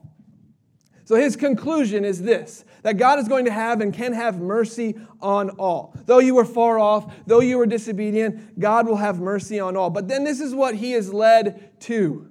So 1.04 1.14
his 1.14 1.36
conclusion 1.36 2.04
is 2.04 2.22
this 2.22 2.64
that 2.82 2.98
God 2.98 3.18
is 3.18 3.26
going 3.28 3.44
to 3.46 3.50
have 3.50 3.80
and 3.80 3.92
can 3.92 4.12
have 4.12 4.40
mercy 4.40 4.96
on 5.20 5.50
all. 5.50 5.94
Though 6.04 6.18
you 6.18 6.34
were 6.34 6.44
far 6.44 6.78
off, 6.78 7.12
though 7.26 7.40
you 7.40 7.58
were 7.58 7.66
disobedient, 7.66 8.60
God 8.60 8.86
will 8.86 8.96
have 8.96 9.18
mercy 9.18 9.58
on 9.58 9.76
all. 9.76 9.90
But 9.90 10.08
then 10.08 10.24
this 10.24 10.40
is 10.40 10.54
what 10.54 10.74
he 10.74 10.92
is 10.92 11.12
led 11.12 11.80
to. 11.82 12.30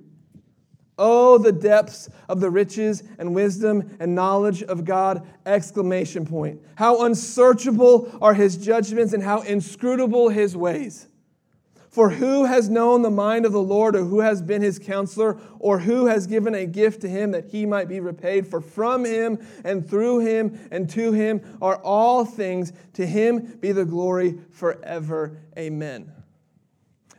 Oh, 0.98 1.38
the 1.38 1.52
depths 1.52 2.10
of 2.30 2.40
the 2.40 2.50
riches 2.50 3.04
and 3.18 3.36
wisdom 3.36 3.98
and 4.00 4.16
knowledge 4.16 4.64
of 4.64 4.86
God! 4.86 5.28
Exclamation 5.46 6.26
point. 6.26 6.62
How 6.76 7.04
unsearchable 7.06 8.18
are 8.22 8.34
his 8.34 8.56
judgments 8.58 9.12
and 9.12 9.22
how 9.22 9.42
inscrutable 9.42 10.30
his 10.30 10.56
ways. 10.56 11.08
For 11.96 12.10
who 12.10 12.44
has 12.44 12.68
known 12.68 13.04
the 13.04 13.10
mind 13.10 13.46
of 13.46 13.54
the 13.54 13.62
Lord, 13.62 13.96
or 13.96 14.04
who 14.04 14.20
has 14.20 14.42
been 14.42 14.62
his 14.62 14.80
counselor, 14.80 15.40
or 15.60 15.80
who 15.80 16.08
has 16.08 16.28
given 16.28 16.54
a 16.54 16.66
gift 16.66 17.00
to 17.04 17.08
him 17.08 17.32
that 17.32 17.46
he 17.46 17.66
might 17.66 17.88
be 17.88 18.02
repaid? 18.02 18.46
For 18.48 18.60
from 18.60 19.06
him 19.06 19.40
and 19.64 19.90
through 19.90 20.20
him 20.20 20.60
and 20.72 20.90
to 20.90 21.14
him 21.14 21.40
are 21.62 21.78
all 21.78 22.26
things. 22.26 22.74
To 22.96 23.06
him 23.06 23.60
be 23.62 23.72
the 23.72 23.86
glory 23.86 24.38
forever. 24.52 25.38
Amen. 25.58 26.12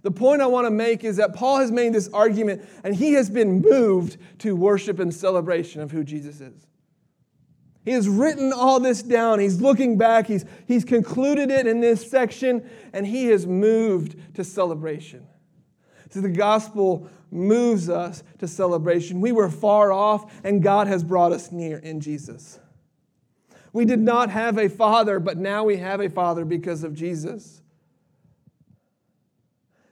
The 0.03 0.11
point 0.11 0.43
I 0.43 0.47
want 0.47 0.67
to 0.67 0.71
make 0.71 1.05
is 1.05 1.17
that 1.17 1.35
Paul 1.35 1.61
has 1.61 1.73
made 1.73 1.95
this 1.95 2.11
argument 2.13 2.63
and 2.85 2.95
he 2.95 3.15
has 3.15 3.31
been 3.31 3.63
moved 3.63 4.19
to 4.41 4.55
worship 4.55 4.99
and 4.99 5.13
celebration 5.13 5.81
of 5.81 5.91
who 5.91 6.05
Jesus 6.05 6.43
is. 6.43 6.67
He 7.87 7.93
has 7.93 8.09
written 8.09 8.53
all 8.53 8.81
this 8.81 9.01
down. 9.01 9.39
He's 9.39 9.61
looking 9.61 9.97
back. 9.97 10.27
He's, 10.27 10.45
he's 10.67 10.85
concluded 10.85 11.53
it 11.53 11.69
in 11.69 11.81
this 11.81 12.11
section, 12.11 12.69
and 12.93 13.07
he 13.07 13.27
has 13.27 13.47
moved 13.47 14.17
to 14.35 14.43
celebration. 14.43 15.25
So 16.11 16.21
the 16.21 16.29
gospel 16.29 17.09
moves 17.31 17.89
us 17.89 18.25
to 18.41 18.49
celebration. 18.49 19.21
We 19.21 19.31
were 19.31 19.49
far 19.49 19.93
off, 19.93 20.33
and 20.43 20.65
God 20.65 20.89
has 20.89 21.05
brought 21.05 21.31
us 21.31 21.53
near 21.53 21.79
in 21.79 22.01
Jesus. 22.01 22.59
We 23.73 23.85
did 23.85 24.01
not 24.01 24.31
have 24.31 24.59
a 24.59 24.69
father, 24.69 25.21
but 25.21 25.39
now 25.39 25.63
we 25.63 25.77
have 25.77 26.01
a 26.01 26.11
father 26.11 26.45
because 26.45 26.83
of 26.83 26.93
Jesus. 26.93 27.63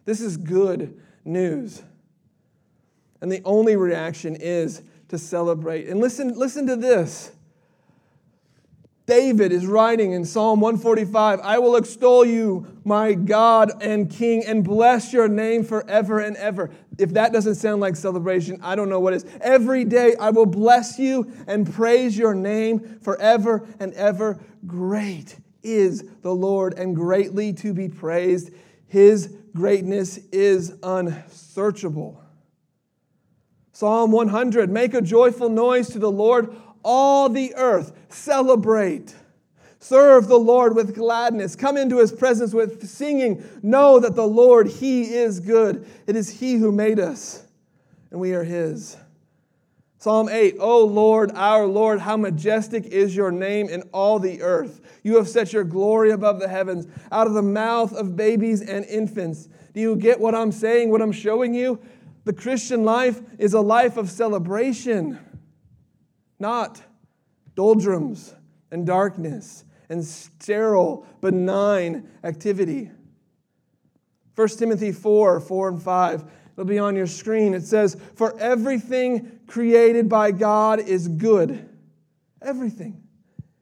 This 0.05 0.21
is 0.21 0.37
good 0.37 1.01
news. 1.25 1.85
And 3.21 3.31
the 3.31 3.41
only 3.45 3.77
reaction 3.77 4.35
is 4.35 4.83
to 5.11 5.17
celebrate. 5.17 5.87
And 5.87 6.01
listen, 6.01 6.37
listen 6.37 6.67
to 6.67 6.75
this. 6.75 7.31
David 9.07 9.53
is 9.53 9.67
writing 9.67 10.13
in 10.13 10.25
Psalm 10.25 10.61
145 10.61 11.41
I 11.41 11.59
will 11.59 11.77
extol 11.77 12.25
you, 12.25 12.67
my 12.85 13.13
God 13.13 13.71
and 13.83 14.11
King, 14.11 14.45
and 14.47 14.65
bless 14.65 15.13
your 15.13 15.29
name 15.29 15.63
forever 15.63 16.21
and 16.21 16.37
ever. 16.39 16.71
If 16.99 17.11
that 17.13 17.33
doesn't 17.33 17.57
sound 17.57 17.83
like 17.83 17.97
celebration, 17.97 18.61
I 18.63 18.77
don't 18.77 18.89
know 18.89 19.01
what 19.01 19.13
is. 19.13 19.27
Every 19.43 19.85
day 19.85 20.15
I 20.19 20.31
will 20.31 20.47
bless 20.47 20.99
you 20.99 21.31
and 21.47 21.71
praise 21.71 22.17
your 22.17 22.35
name 22.35 22.99
forever 23.03 23.67
and 23.79 23.93
ever. 23.93 24.41
Great 24.67 25.37
is 25.63 26.05
the 26.23 26.35
Lord 26.35 26.75
and 26.75 26.97
greatly 26.97 27.53
to 27.55 27.75
be 27.75 27.89
praised. 27.89 28.53
His 28.87 29.35
greatness 29.55 30.19
is 30.33 30.75
unsearchable. 30.83 32.23
Psalm 33.73 34.13
100 34.13 34.71
Make 34.71 34.95
a 34.95 35.03
joyful 35.03 35.49
noise 35.49 35.89
to 35.91 35.99
the 35.99 36.11
Lord 36.11 36.55
all 36.85 37.29
the 37.29 37.55
earth. 37.57 37.93
Celebrate. 38.09 39.15
Serve 39.85 40.29
the 40.29 40.39
Lord 40.39 40.75
with 40.75 40.95
gladness. 40.95 41.57
Come 41.57 41.77
into 41.77 41.99
his 41.99 42.11
presence 42.13 42.55
with 42.55 42.89
singing. 42.89 43.45
Know 43.63 44.01
that 44.01 44.15
the 44.15 44.27
Lord, 44.27 44.67
he 44.67 45.15
is 45.15 45.41
good. 45.41 45.87
It 46.07 46.17
is 46.17 46.31
he 46.31 46.55
who 46.55 46.73
made 46.73 46.99
us, 46.99 47.43
and 48.11 48.19
we 48.19 48.33
are 48.33 48.45
his. 48.45 48.97
Psalm 49.99 50.29
8, 50.31 50.57
O 50.59 50.85
Lord, 50.85 51.33
our 51.35 51.67
Lord, 51.67 52.01
how 52.01 52.17
majestic 52.17 52.85
is 52.87 53.17
your 53.17 53.31
name 53.31 53.69
in 53.69 53.83
all 53.93 54.19
the 54.19 54.43
earth. 54.43 54.81
You 55.03 55.17
have 55.17 55.29
set 55.29 55.53
your 55.53 55.65
glory 55.65 56.11
above 56.13 56.41
the 56.41 56.49
heavens, 56.49 56.87
out 57.11 57.27
of 57.27 57.35
the 57.35 57.43
mouth 57.43 57.93
of 57.95 58.17
babies 58.17 58.61
and 58.61 58.85
infants. 58.85 59.49
Do 59.73 59.81
you 59.81 59.97
get 59.97 60.21
what 60.21 60.35
I'm 60.35 60.53
saying, 60.53 60.91
what 60.91 61.03
I'm 61.03 61.13
showing 61.13 61.55
you? 61.55 61.79
The 62.25 62.33
Christian 62.33 62.85
life 62.85 63.21
is 63.39 63.53
a 63.53 63.61
life 63.61 63.97
of 63.97 64.11
celebration 64.11 65.19
not 66.39 66.83
doldrums 67.55 68.35
and 68.71 68.87
darkness 68.87 69.65
and 69.89 70.05
sterile, 70.05 71.07
benign 71.21 72.09
activity. 72.23 72.91
1 74.35 74.49
Timothy 74.49 74.93
4 74.93 75.41
4 75.41 75.69
and 75.69 75.83
5. 75.83 76.25
It'll 76.53 76.65
be 76.65 76.79
on 76.79 76.97
your 76.97 77.07
screen. 77.07 77.55
It 77.55 77.65
says, 77.65 77.97
For 78.15 78.39
everything 78.39 79.41
created 79.47 80.09
by 80.09 80.31
God 80.31 80.81
is 80.81 81.09
good. 81.09 81.69
Everything. 82.41 83.03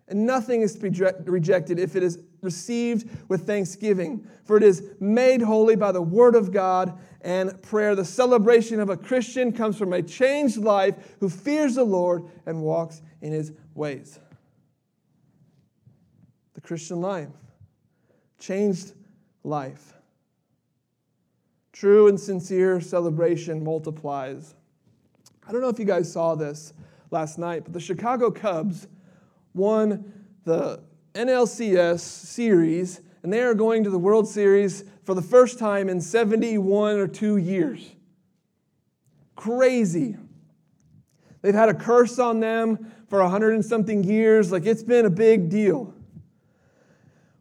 And 0.08 0.26
nothing 0.26 0.60
is 0.60 0.74
to 0.76 0.90
be 0.90 1.30
rejected 1.30 1.78
if 1.78 1.96
it 1.96 2.02
is 2.02 2.18
received 2.42 3.08
with 3.28 3.46
thanksgiving, 3.46 4.26
for 4.44 4.56
it 4.56 4.62
is 4.62 4.90
made 5.00 5.40
holy 5.40 5.76
by 5.76 5.92
the 5.92 6.02
word 6.02 6.34
of 6.34 6.52
God 6.52 6.98
and 7.22 7.60
prayer. 7.62 7.94
The 7.94 8.04
celebration 8.04 8.80
of 8.80 8.90
a 8.90 8.96
Christian 8.96 9.52
comes 9.52 9.78
from 9.78 9.92
a 9.92 10.02
changed 10.02 10.58
life 10.58 11.16
who 11.20 11.28
fears 11.28 11.76
the 11.76 11.84
Lord 11.84 12.24
and 12.44 12.60
walks 12.60 13.00
in 13.20 13.32
his 13.32 13.52
ways. 13.74 14.18
The 16.54 16.60
Christian 16.60 17.00
life, 17.00 17.28
changed 18.38 18.92
life. 19.44 19.94
True 21.72 22.08
and 22.08 22.18
sincere 22.20 22.80
celebration 22.80 23.64
multiplies. 23.64 24.54
I 25.46 25.52
don't 25.52 25.60
know 25.60 25.68
if 25.68 25.78
you 25.78 25.84
guys 25.84 26.12
saw 26.12 26.34
this 26.34 26.74
last 27.10 27.38
night, 27.38 27.64
but 27.64 27.72
the 27.72 27.80
Chicago 27.80 28.30
Cubs 28.30 28.88
won 29.54 30.12
the 30.44 30.80
NLCS 31.14 32.00
series, 32.00 33.00
and 33.22 33.32
they 33.32 33.42
are 33.42 33.54
going 33.54 33.84
to 33.84 33.90
the 33.90 33.98
World 33.98 34.28
Series 34.28 34.84
for 35.04 35.14
the 35.14 35.22
first 35.22 35.58
time 35.58 35.88
in 35.88 36.00
71 36.00 36.98
or 36.98 37.06
two 37.06 37.36
years. 37.36 37.94
Crazy. 39.36 40.16
They've 41.42 41.54
had 41.54 41.68
a 41.68 41.74
curse 41.74 42.18
on 42.18 42.40
them 42.40 42.92
for 43.08 43.20
a 43.20 43.28
hundred 43.28 43.54
and 43.54 43.64
something 43.64 44.04
years. 44.04 44.52
Like 44.52 44.64
it's 44.64 44.82
been 44.82 45.04
a 45.04 45.10
big 45.10 45.50
deal. 45.50 45.92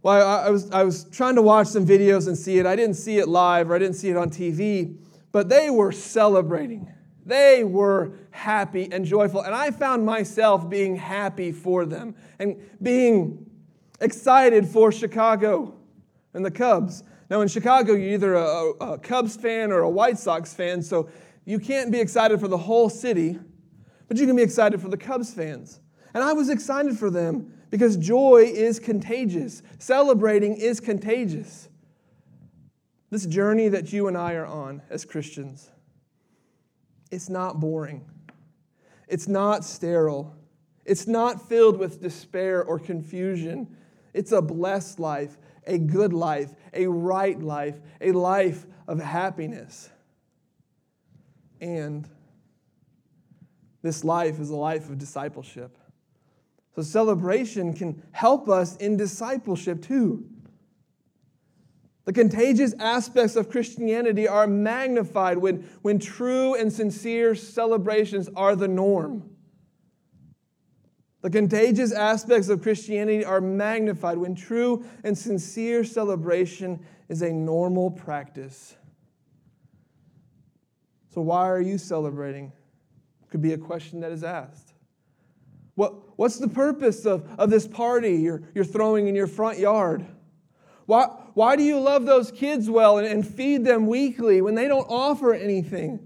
Well, 0.04 0.28
I, 0.28 0.48
I, 0.48 0.50
was, 0.50 0.72
I 0.72 0.84
was 0.84 1.04
trying 1.06 1.36
to 1.36 1.44
watch 1.44 1.68
some 1.68 1.86
videos 1.86 2.28
and 2.28 2.36
see 2.36 2.58
it. 2.58 2.66
I 2.66 2.76
didn't 2.76 2.96
see 2.96 3.20
it 3.20 3.28
live 3.28 3.70
or 3.70 3.76
I 3.76 3.80
didn't 3.80 3.96
see 3.96 4.10
it 4.10 4.18
on 4.18 4.32
TV, 4.32 4.98
but 5.32 5.48
they 5.48 5.70
were 5.70 5.92
celebrating. 5.92 6.92
They 7.24 7.64
were 7.64 8.14
happy 8.32 8.92
and 8.92 9.06
joyful. 9.06 9.42
And 9.42 9.54
I 9.54 9.70
found 9.70 10.04
myself 10.04 10.68
being 10.68 10.96
happy 10.96 11.52
for 11.52 11.86
them 11.86 12.16
and 12.40 12.58
being 12.82 13.51
excited 14.02 14.68
for 14.68 14.92
Chicago 14.92 15.74
and 16.34 16.44
the 16.44 16.52
Cubs. 16.52 17.04
Now, 17.30 17.40
in 17.42 17.48
Chicago, 17.48 17.94
you're 17.94 18.14
either 18.14 18.34
a, 18.34 18.72
a, 18.82 18.98
Cubs 18.98 19.38
fan 19.38 19.72
or 19.72 19.80
a 19.80 19.90
White 19.90 20.18
Sox 20.18 20.54
fan, 20.54 20.82
so 20.82 21.10
you 21.46 21.60
can't 21.60 21.92
be 21.92 22.00
excited 22.00 22.40
for 22.42 22.50
the 22.50 22.58
whole 22.58 22.90
city, 22.90 23.40
but 24.08 24.18
you 24.18 24.28
can 24.28 24.36
be 24.36 24.42
excited 24.42 24.82
for 24.82 24.90
the 24.90 24.98
Cubs 24.98 25.34
fans. 25.34 25.80
And 26.14 26.24
I 26.24 26.34
was 26.34 26.50
excited 26.50 26.98
for 26.98 27.10
them 27.10 27.54
because 27.70 27.96
joy 27.96 28.52
is 28.54 28.80
contagious, 28.80 29.64
celebrating 29.80 30.58
is 30.58 30.82
contagious. 30.82 31.70
This 33.10 33.26
journey 33.26 33.70
that 33.70 33.94
you 33.94 34.08
and 34.08 34.18
I 34.18 34.34
are 34.34 34.46
on 34.46 34.82
as 34.90 35.06
Christians, 35.06 35.70
it's 37.12 37.30
not 37.30 37.60
boring, 37.60 38.10
it's 39.08 39.28
not 39.28 39.64
sterile, 39.64 40.36
it's 40.86 41.08
not 41.08 41.48
filled 41.48 41.78
with 41.78 42.02
despair 42.02 42.64
or 42.64 42.80
confusion. 42.80 43.78
It's 44.14 44.32
a 44.32 44.42
blessed 44.42 45.00
life, 45.00 45.38
a 45.66 45.78
good 45.78 46.14
life, 46.14 46.54
a 46.74 46.88
right 46.88 47.40
life, 47.40 47.80
a 48.00 48.12
life 48.12 48.66
of 48.88 49.00
happiness. 49.00 49.90
And 51.60 52.08
this 53.82 54.04
life 54.04 54.40
is 54.40 54.50
a 54.50 54.56
life 54.56 54.90
of 54.90 54.98
discipleship. 54.98 55.78
So, 56.76 56.82
celebration 56.82 57.74
can 57.74 58.02
help 58.12 58.48
us 58.48 58.78
in 58.78 58.96
discipleship 58.96 59.82
too. 59.82 60.26
The 62.06 62.14
contagious 62.14 62.74
aspects 62.80 63.36
of 63.36 63.50
Christianity 63.50 64.28
are 64.28 64.48
magnified 64.48 65.38
when, 65.38 65.70
when 65.82 66.00
true 66.00 66.56
and 66.56 66.72
sincere 66.72 67.36
celebrations 67.36 68.30
are 68.36 68.56
the 68.56 68.68
norm. 68.68 69.31
The 71.22 71.30
contagious 71.30 71.92
aspects 71.92 72.50
of 72.50 72.62
Christianity 72.62 73.24
are 73.24 73.42
magnified 73.42 74.18
when 74.18 74.34
true 74.34 74.84
and 75.04 75.16
sincere 75.16 75.84
celebration 75.84 76.84
is 77.10 77.22
a 77.22 77.32
normal 77.32 77.92
practice. 77.92 78.76
So, 81.14 81.22
why 81.22 81.48
are 81.50 81.62
you 81.62 81.78
celebrating? 81.78 82.52
Could 83.30 83.42
be 83.42 83.54
a 83.54 83.58
question 83.58 84.00
that 84.00 84.12
is 84.12 84.24
asked. 84.24 84.74
What, 85.76 86.18
what's 86.18 86.38
the 86.38 86.48
purpose 86.48 87.06
of, 87.06 87.28
of 87.38 87.50
this 87.50 87.68
party 87.68 88.16
you're, 88.16 88.42
you're 88.54 88.66
throwing 88.66 89.08
in 89.08 89.16
your 89.16 89.28
front 89.28 89.58
yard? 89.58 90.06
Why, 90.86 91.06
why 91.34 91.56
do 91.56 91.64
you 91.64 91.80
love 91.80 92.06
those 92.06 92.32
kids 92.32 92.70
well 92.70 92.98
and, 92.98 93.08
and 93.08 93.26
feed 93.26 93.64
them 93.64 93.88
weekly 93.88 94.42
when 94.42 94.56
they 94.56 94.68
don't 94.68 94.88
offer 94.90 95.34
anything? 95.34 96.00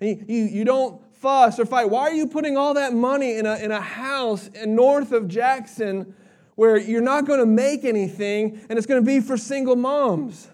You, 0.00 0.24
you, 0.28 0.44
you 0.44 0.64
don't 0.64 1.02
fuss 1.20 1.58
or 1.58 1.66
fight. 1.66 1.90
Why 1.90 2.02
are 2.02 2.14
you 2.14 2.26
putting 2.26 2.56
all 2.56 2.74
that 2.74 2.94
money 2.94 3.36
in 3.36 3.46
a, 3.46 3.56
in 3.56 3.70
a 3.70 3.80
house 3.80 4.50
north 4.64 5.12
of 5.12 5.28
Jackson 5.28 6.14
where 6.54 6.76
you're 6.76 7.00
not 7.00 7.26
going 7.26 7.40
to 7.40 7.46
make 7.46 7.84
anything 7.84 8.60
and 8.68 8.78
it's 8.78 8.86
going 8.86 9.00
to 9.00 9.06
be 9.06 9.20
for 9.20 9.36
single 9.36 9.76
moms? 9.76 10.48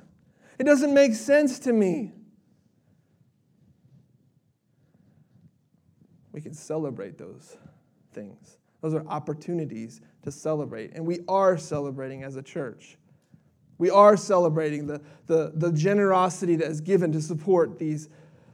It 0.58 0.64
doesn't 0.64 0.94
make 0.94 1.14
sense 1.14 1.58
to 1.60 1.72
me. 1.72 2.12
We 6.32 6.40
can 6.40 6.54
celebrate 6.54 7.16
those 7.16 7.56
things. 8.12 8.58
Those 8.80 8.94
are 8.94 9.06
opportunities 9.06 10.00
to 10.22 10.30
celebrate. 10.30 10.92
And 10.94 11.06
we 11.06 11.20
are 11.28 11.56
celebrating 11.56 12.22
as 12.22 12.36
a 12.36 12.42
church. 12.42 12.98
We 13.78 13.90
are 13.90 14.16
celebrating 14.16 14.86
the, 14.86 15.00
the, 15.26 15.52
the 15.54 15.72
generosity 15.72 16.56
that 16.56 16.68
is 16.68 16.80
given 16.80 17.12
to 17.12 17.22
support 17.22 17.78
these, 17.78 18.08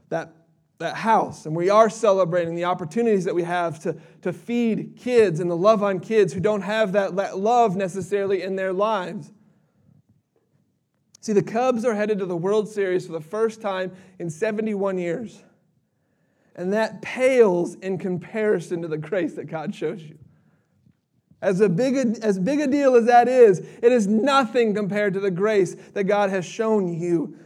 that, 0.08 0.32
that 0.80 0.96
house. 0.96 1.46
And 1.46 1.54
we 1.54 1.68
are 1.70 1.88
celebrating 1.88 2.54
the 2.54 2.64
opportunities 2.64 3.24
that 3.26 3.34
we 3.34 3.42
have 3.42 3.78
to, 3.80 3.96
to 4.22 4.32
feed 4.32 4.96
kids 4.96 5.38
and 5.38 5.50
to 5.50 5.54
love 5.54 5.82
on 5.82 6.00
kids 6.00 6.32
who 6.32 6.40
don't 6.40 6.62
have 6.62 6.92
that, 6.92 7.14
that 7.16 7.38
love 7.38 7.76
necessarily 7.76 8.42
in 8.42 8.56
their 8.56 8.72
lives. 8.72 9.30
See, 11.20 11.34
the 11.34 11.42
Cubs 11.42 11.84
are 11.84 11.94
headed 11.94 12.18
to 12.18 12.26
the 12.26 12.36
World 12.36 12.66
Series 12.66 13.06
for 13.06 13.12
the 13.12 13.20
first 13.20 13.60
time 13.60 13.92
in 14.18 14.30
71 14.30 14.96
years. 14.96 15.42
And 16.56 16.72
that 16.72 17.02
pales 17.02 17.74
in 17.76 17.98
comparison 17.98 18.80
to 18.80 18.88
the 18.88 18.98
grace 18.98 19.34
that 19.34 19.44
God 19.44 19.74
shows 19.74 20.02
you. 20.02 20.18
As, 21.42 21.60
a 21.60 21.68
big 21.68 21.96
as 22.22 22.38
big 22.38 22.60
a 22.60 22.66
deal 22.66 22.96
as 22.96 23.04
that 23.04 23.28
is, 23.28 23.58
it 23.58 23.92
is 23.92 24.06
nothing 24.06 24.74
compared 24.74 25.12
to 25.14 25.20
the 25.20 25.30
grace 25.30 25.74
that 25.92 26.04
God 26.04 26.30
has 26.30 26.44
shown 26.44 26.88
you 26.88 27.36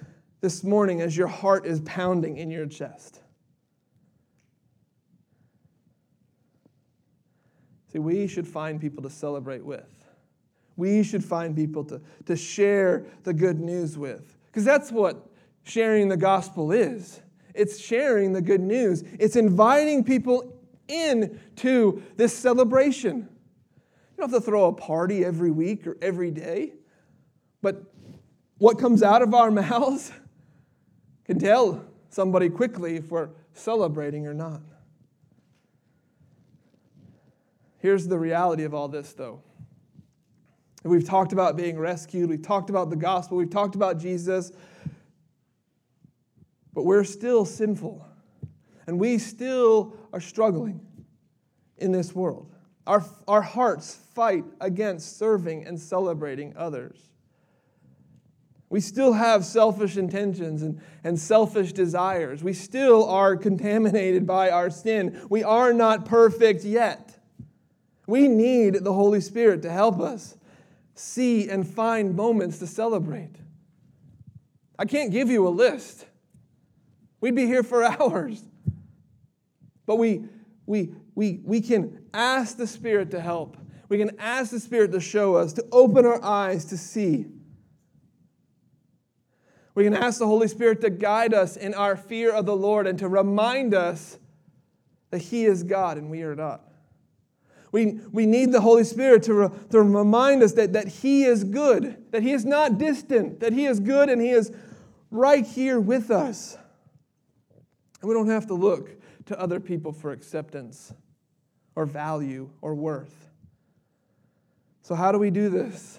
this 0.40 0.62
morning 0.62 1.00
as 1.00 1.16
your 1.16 1.28
heart 1.28 1.66
is 1.66 1.80
pounding 1.80 2.36
in 2.36 2.50
your 2.50 2.66
chest. 2.66 3.20
See, 7.94 8.00
we 8.00 8.26
should 8.26 8.46
find 8.46 8.78
people 8.78 9.02
to 9.04 9.10
celebrate 9.10 9.64
with 9.64 10.04
we 10.76 11.02
should 11.02 11.24
find 11.24 11.54
people 11.54 11.84
to, 11.84 12.00
to 12.26 12.36
share 12.36 13.06
the 13.22 13.32
good 13.32 13.60
news 13.60 13.96
with. 13.96 14.36
Because 14.46 14.64
that's 14.64 14.90
what 14.90 15.28
sharing 15.64 16.08
the 16.08 16.16
gospel 16.16 16.72
is 16.72 17.20
it's 17.54 17.78
sharing 17.78 18.32
the 18.32 18.42
good 18.42 18.60
news, 18.60 19.04
it's 19.20 19.36
inviting 19.36 20.02
people 20.02 20.60
in 20.88 21.38
to 21.54 22.02
this 22.16 22.36
celebration. 22.36 23.18
You 23.18 24.16
don't 24.18 24.30
have 24.32 24.40
to 24.40 24.44
throw 24.44 24.64
a 24.64 24.72
party 24.72 25.24
every 25.24 25.52
week 25.52 25.86
or 25.86 25.96
every 26.02 26.32
day, 26.32 26.72
but 27.62 27.84
what 28.58 28.80
comes 28.80 29.04
out 29.04 29.22
of 29.22 29.34
our 29.34 29.50
mouths 29.52 30.10
can 31.24 31.38
tell 31.38 31.84
somebody 32.08 32.48
quickly 32.48 32.96
if 32.96 33.12
we're 33.12 33.30
celebrating 33.52 34.26
or 34.26 34.34
not. 34.34 34.60
Here's 37.84 38.08
the 38.08 38.18
reality 38.18 38.64
of 38.64 38.72
all 38.72 38.88
this, 38.88 39.12
though. 39.12 39.42
We've 40.84 41.04
talked 41.04 41.34
about 41.34 41.54
being 41.54 41.78
rescued, 41.78 42.30
we've 42.30 42.40
talked 42.40 42.70
about 42.70 42.88
the 42.88 42.96
gospel, 42.96 43.36
we've 43.36 43.50
talked 43.50 43.74
about 43.74 43.98
Jesus, 43.98 44.52
but 46.72 46.84
we're 46.84 47.04
still 47.04 47.44
sinful. 47.44 48.02
And 48.86 48.98
we 48.98 49.18
still 49.18 49.98
are 50.14 50.20
struggling 50.20 50.80
in 51.76 51.92
this 51.92 52.14
world. 52.14 52.50
Our, 52.86 53.04
our 53.28 53.42
hearts 53.42 53.94
fight 54.14 54.46
against 54.62 55.18
serving 55.18 55.66
and 55.66 55.78
celebrating 55.78 56.54
others. 56.56 57.10
We 58.70 58.80
still 58.80 59.12
have 59.12 59.44
selfish 59.44 59.98
intentions 59.98 60.62
and, 60.62 60.80
and 61.04 61.20
selfish 61.20 61.74
desires. 61.74 62.42
We 62.42 62.54
still 62.54 63.06
are 63.06 63.36
contaminated 63.36 64.26
by 64.26 64.48
our 64.48 64.70
sin. 64.70 65.26
We 65.28 65.44
are 65.44 65.74
not 65.74 66.06
perfect 66.06 66.64
yet. 66.64 67.14
We 68.06 68.28
need 68.28 68.84
the 68.84 68.92
Holy 68.92 69.20
Spirit 69.20 69.62
to 69.62 69.70
help 69.70 70.00
us 70.00 70.36
see 70.94 71.48
and 71.48 71.66
find 71.66 72.14
moments 72.14 72.58
to 72.58 72.66
celebrate. 72.66 73.36
I 74.78 74.84
can't 74.84 75.10
give 75.10 75.30
you 75.30 75.46
a 75.46 75.50
list. 75.50 76.06
We'd 77.20 77.34
be 77.34 77.46
here 77.46 77.62
for 77.62 77.82
hours. 78.00 78.42
But 79.86 79.96
we, 79.96 80.24
we, 80.66 80.94
we, 81.14 81.40
we 81.44 81.60
can 81.60 82.04
ask 82.12 82.56
the 82.56 82.66
Spirit 82.66 83.10
to 83.12 83.20
help. 83.20 83.56
We 83.88 83.98
can 83.98 84.18
ask 84.18 84.50
the 84.50 84.60
Spirit 84.60 84.92
to 84.92 85.00
show 85.00 85.36
us, 85.36 85.52
to 85.54 85.64
open 85.72 86.04
our 86.06 86.22
eyes 86.22 86.64
to 86.66 86.76
see. 86.76 87.26
We 89.74 89.84
can 89.84 89.94
ask 89.94 90.18
the 90.18 90.26
Holy 90.26 90.48
Spirit 90.48 90.80
to 90.82 90.90
guide 90.90 91.34
us 91.34 91.56
in 91.56 91.74
our 91.74 91.96
fear 91.96 92.32
of 92.32 92.46
the 92.46 92.56
Lord 92.56 92.86
and 92.86 92.98
to 93.00 93.08
remind 93.08 93.74
us 93.74 94.18
that 95.10 95.18
He 95.18 95.44
is 95.44 95.62
God 95.62 95.98
and 95.98 96.10
we 96.10 96.22
are 96.22 96.36
not. 96.36 96.62
We, 97.74 97.98
we 98.12 98.24
need 98.24 98.52
the 98.52 98.60
Holy 98.60 98.84
Spirit 98.84 99.24
to, 99.24 99.34
re, 99.34 99.48
to 99.70 99.82
remind 99.82 100.44
us 100.44 100.52
that, 100.52 100.74
that 100.74 100.86
He 100.86 101.24
is 101.24 101.42
good, 101.42 102.04
that 102.12 102.22
He 102.22 102.30
is 102.30 102.44
not 102.44 102.78
distant, 102.78 103.40
that 103.40 103.52
He 103.52 103.66
is 103.66 103.80
good 103.80 104.08
and 104.08 104.22
He 104.22 104.30
is 104.30 104.52
right 105.10 105.44
here 105.44 105.80
with 105.80 106.12
us. 106.12 106.56
And 108.00 108.08
we 108.08 108.14
don't 108.14 108.28
have 108.28 108.46
to 108.46 108.54
look 108.54 108.92
to 109.26 109.40
other 109.40 109.58
people 109.58 109.90
for 109.90 110.12
acceptance 110.12 110.94
or 111.74 111.84
value 111.84 112.48
or 112.60 112.76
worth. 112.76 113.28
So, 114.82 114.94
how 114.94 115.10
do 115.10 115.18
we 115.18 115.30
do 115.30 115.48
this? 115.48 115.98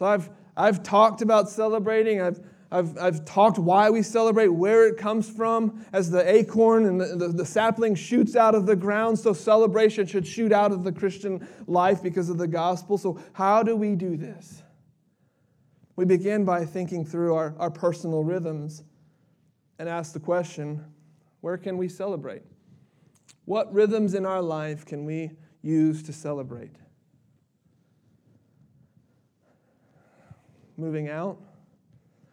So, 0.00 0.04
I've, 0.04 0.28
I've 0.56 0.82
talked 0.82 1.22
about 1.22 1.48
celebrating, 1.48 2.20
I've, 2.20 2.40
I've, 2.72 2.96
I've 2.98 3.24
talked 3.24 3.58
why 3.58 3.90
we 3.90 4.02
celebrate, 4.02 4.48
where 4.48 4.86
it 4.86 4.96
comes 4.96 5.28
from. 5.28 5.84
As 5.92 6.10
the 6.10 6.28
acorn 6.32 6.86
and 6.86 7.00
the, 7.00 7.16
the, 7.16 7.28
the, 7.28 7.46
sapling 7.46 7.96
shoots 7.96 8.36
out 8.36 8.54
of 8.54 8.66
the 8.66 8.76
ground, 8.76 9.18
so 9.18 9.32
celebration 9.32 10.06
should 10.06 10.26
shoot 10.26 10.52
out 10.52 10.70
of 10.70 10.84
the 10.84 10.92
Christian 10.92 11.46
life 11.66 12.00
because 12.02 12.28
of 12.28 12.38
the 12.38 12.46
gospel. 12.46 12.96
So, 12.96 13.20
how 13.32 13.64
do 13.64 13.74
we 13.74 13.96
do 13.96 14.16
this? 14.16 14.62
We 15.96 16.04
begin 16.04 16.44
by 16.44 16.64
thinking 16.64 17.04
through 17.04 17.34
our, 17.34 17.54
our 17.58 17.70
personal 17.70 18.22
rhythms 18.22 18.84
and 19.78 19.88
ask 19.88 20.12
the 20.12 20.20
question 20.20 20.84
where 21.40 21.56
can 21.56 21.76
we 21.76 21.88
celebrate? 21.88 22.42
What 23.46 23.72
rhythms 23.72 24.14
in 24.14 24.24
our 24.24 24.42
life 24.42 24.86
can 24.86 25.04
we 25.04 25.32
use 25.62 26.02
to 26.04 26.12
celebrate? 26.12 26.76
Moving 30.76 31.08
out 31.08 31.38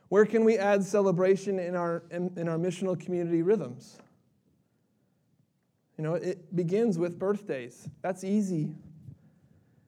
where 0.09 0.25
can 0.25 0.45
we 0.45 0.57
add 0.57 0.83
celebration 0.83 1.59
in 1.59 1.75
our, 1.75 2.03
in, 2.11 2.31
in 2.37 2.47
our 2.47 2.57
missional 2.57 2.99
community 2.99 3.41
rhythms? 3.41 3.97
You 5.97 6.03
know, 6.03 6.13
it 6.13 6.55
begins 6.55 6.97
with 6.97 7.17
birthdays. 7.17 7.89
That's 8.01 8.23
easy. 8.23 8.75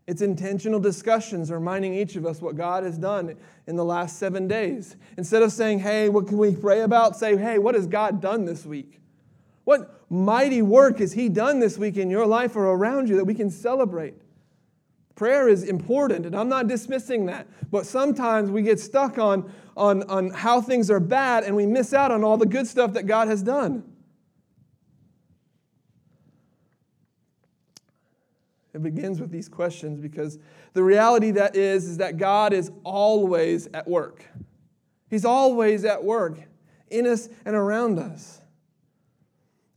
It's 0.07 0.23
intentional 0.23 0.79
discussions 0.79 1.51
reminding 1.51 1.93
each 1.93 2.15
of 2.15 2.25
us 2.25 2.41
what 2.41 2.55
God 2.55 2.83
has 2.83 2.97
done 2.97 3.37
in 3.67 3.75
the 3.75 3.85
last 3.85 4.17
seven 4.17 4.47
days. 4.47 4.95
Instead 5.17 5.43
of 5.43 5.51
saying, 5.51 5.79
hey, 5.79 6.09
what 6.09 6.27
can 6.27 6.39
we 6.39 6.55
pray 6.55 6.81
about? 6.81 7.15
Say, 7.15 7.37
hey, 7.37 7.59
what 7.59 7.75
has 7.75 7.85
God 7.85 8.19
done 8.19 8.45
this 8.45 8.65
week? 8.65 8.99
What 9.65 10.03
mighty 10.09 10.63
work 10.63 10.97
has 10.97 11.13
He 11.13 11.29
done 11.29 11.59
this 11.59 11.77
week 11.77 11.95
in 11.95 12.09
your 12.09 12.25
life 12.25 12.55
or 12.55 12.65
around 12.65 13.07
you 13.07 13.17
that 13.17 13.25
we 13.25 13.35
can 13.35 13.51
celebrate? 13.51 14.15
Prayer 15.19 15.49
is 15.49 15.63
important, 15.63 16.25
and 16.25 16.33
I'm 16.33 16.47
not 16.47 16.69
dismissing 16.69 17.25
that. 17.25 17.45
But 17.69 17.85
sometimes 17.85 18.51
we 18.51 18.61
get 18.61 18.79
stuck 18.79 19.17
on, 19.17 19.51
on, 19.75 20.03
on 20.03 20.29
how 20.29 20.61
things 20.61 20.89
are 20.89 21.01
bad 21.01 21.43
and 21.43 21.57
we 21.57 21.65
miss 21.65 21.93
out 21.93 22.09
on 22.09 22.23
all 22.23 22.37
the 22.37 22.45
good 22.45 22.65
stuff 22.65 22.93
that 22.93 23.05
God 23.05 23.27
has 23.27 23.43
done. 23.43 23.83
It 28.73 28.81
begins 28.81 29.19
with 29.19 29.29
these 29.29 29.49
questions 29.49 29.99
because 29.99 30.39
the 30.71 30.83
reality 30.83 31.31
that 31.31 31.53
is 31.53 31.83
is 31.83 31.97
that 31.97 32.15
God 32.15 32.53
is 32.53 32.71
always 32.85 33.67
at 33.73 33.89
work. 33.89 34.23
He's 35.09 35.25
always 35.25 35.83
at 35.83 36.01
work 36.01 36.39
in 36.89 37.05
us 37.05 37.27
and 37.43 37.57
around 37.57 37.99
us. 37.99 38.39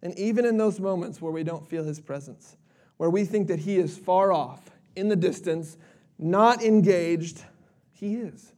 And 0.03 0.17
even 0.17 0.45
in 0.45 0.57
those 0.57 0.79
moments 0.79 1.21
where 1.21 1.33
we 1.33 1.43
don't 1.43 1.67
feel 1.67 1.83
his 1.83 2.01
presence, 2.01 2.57
where 2.97 3.11
we 3.11 3.25
think 3.25 3.49
that 3.49 3.59
he 3.59 3.79
is 3.79 3.99
far 3.99 4.33
off, 4.33 4.69
in 4.97 5.09
the 5.09 5.17
distance, 5.17 5.77
not 6.19 6.63
engaged, 6.63 7.43
he 7.93 8.17
is. 8.17 8.53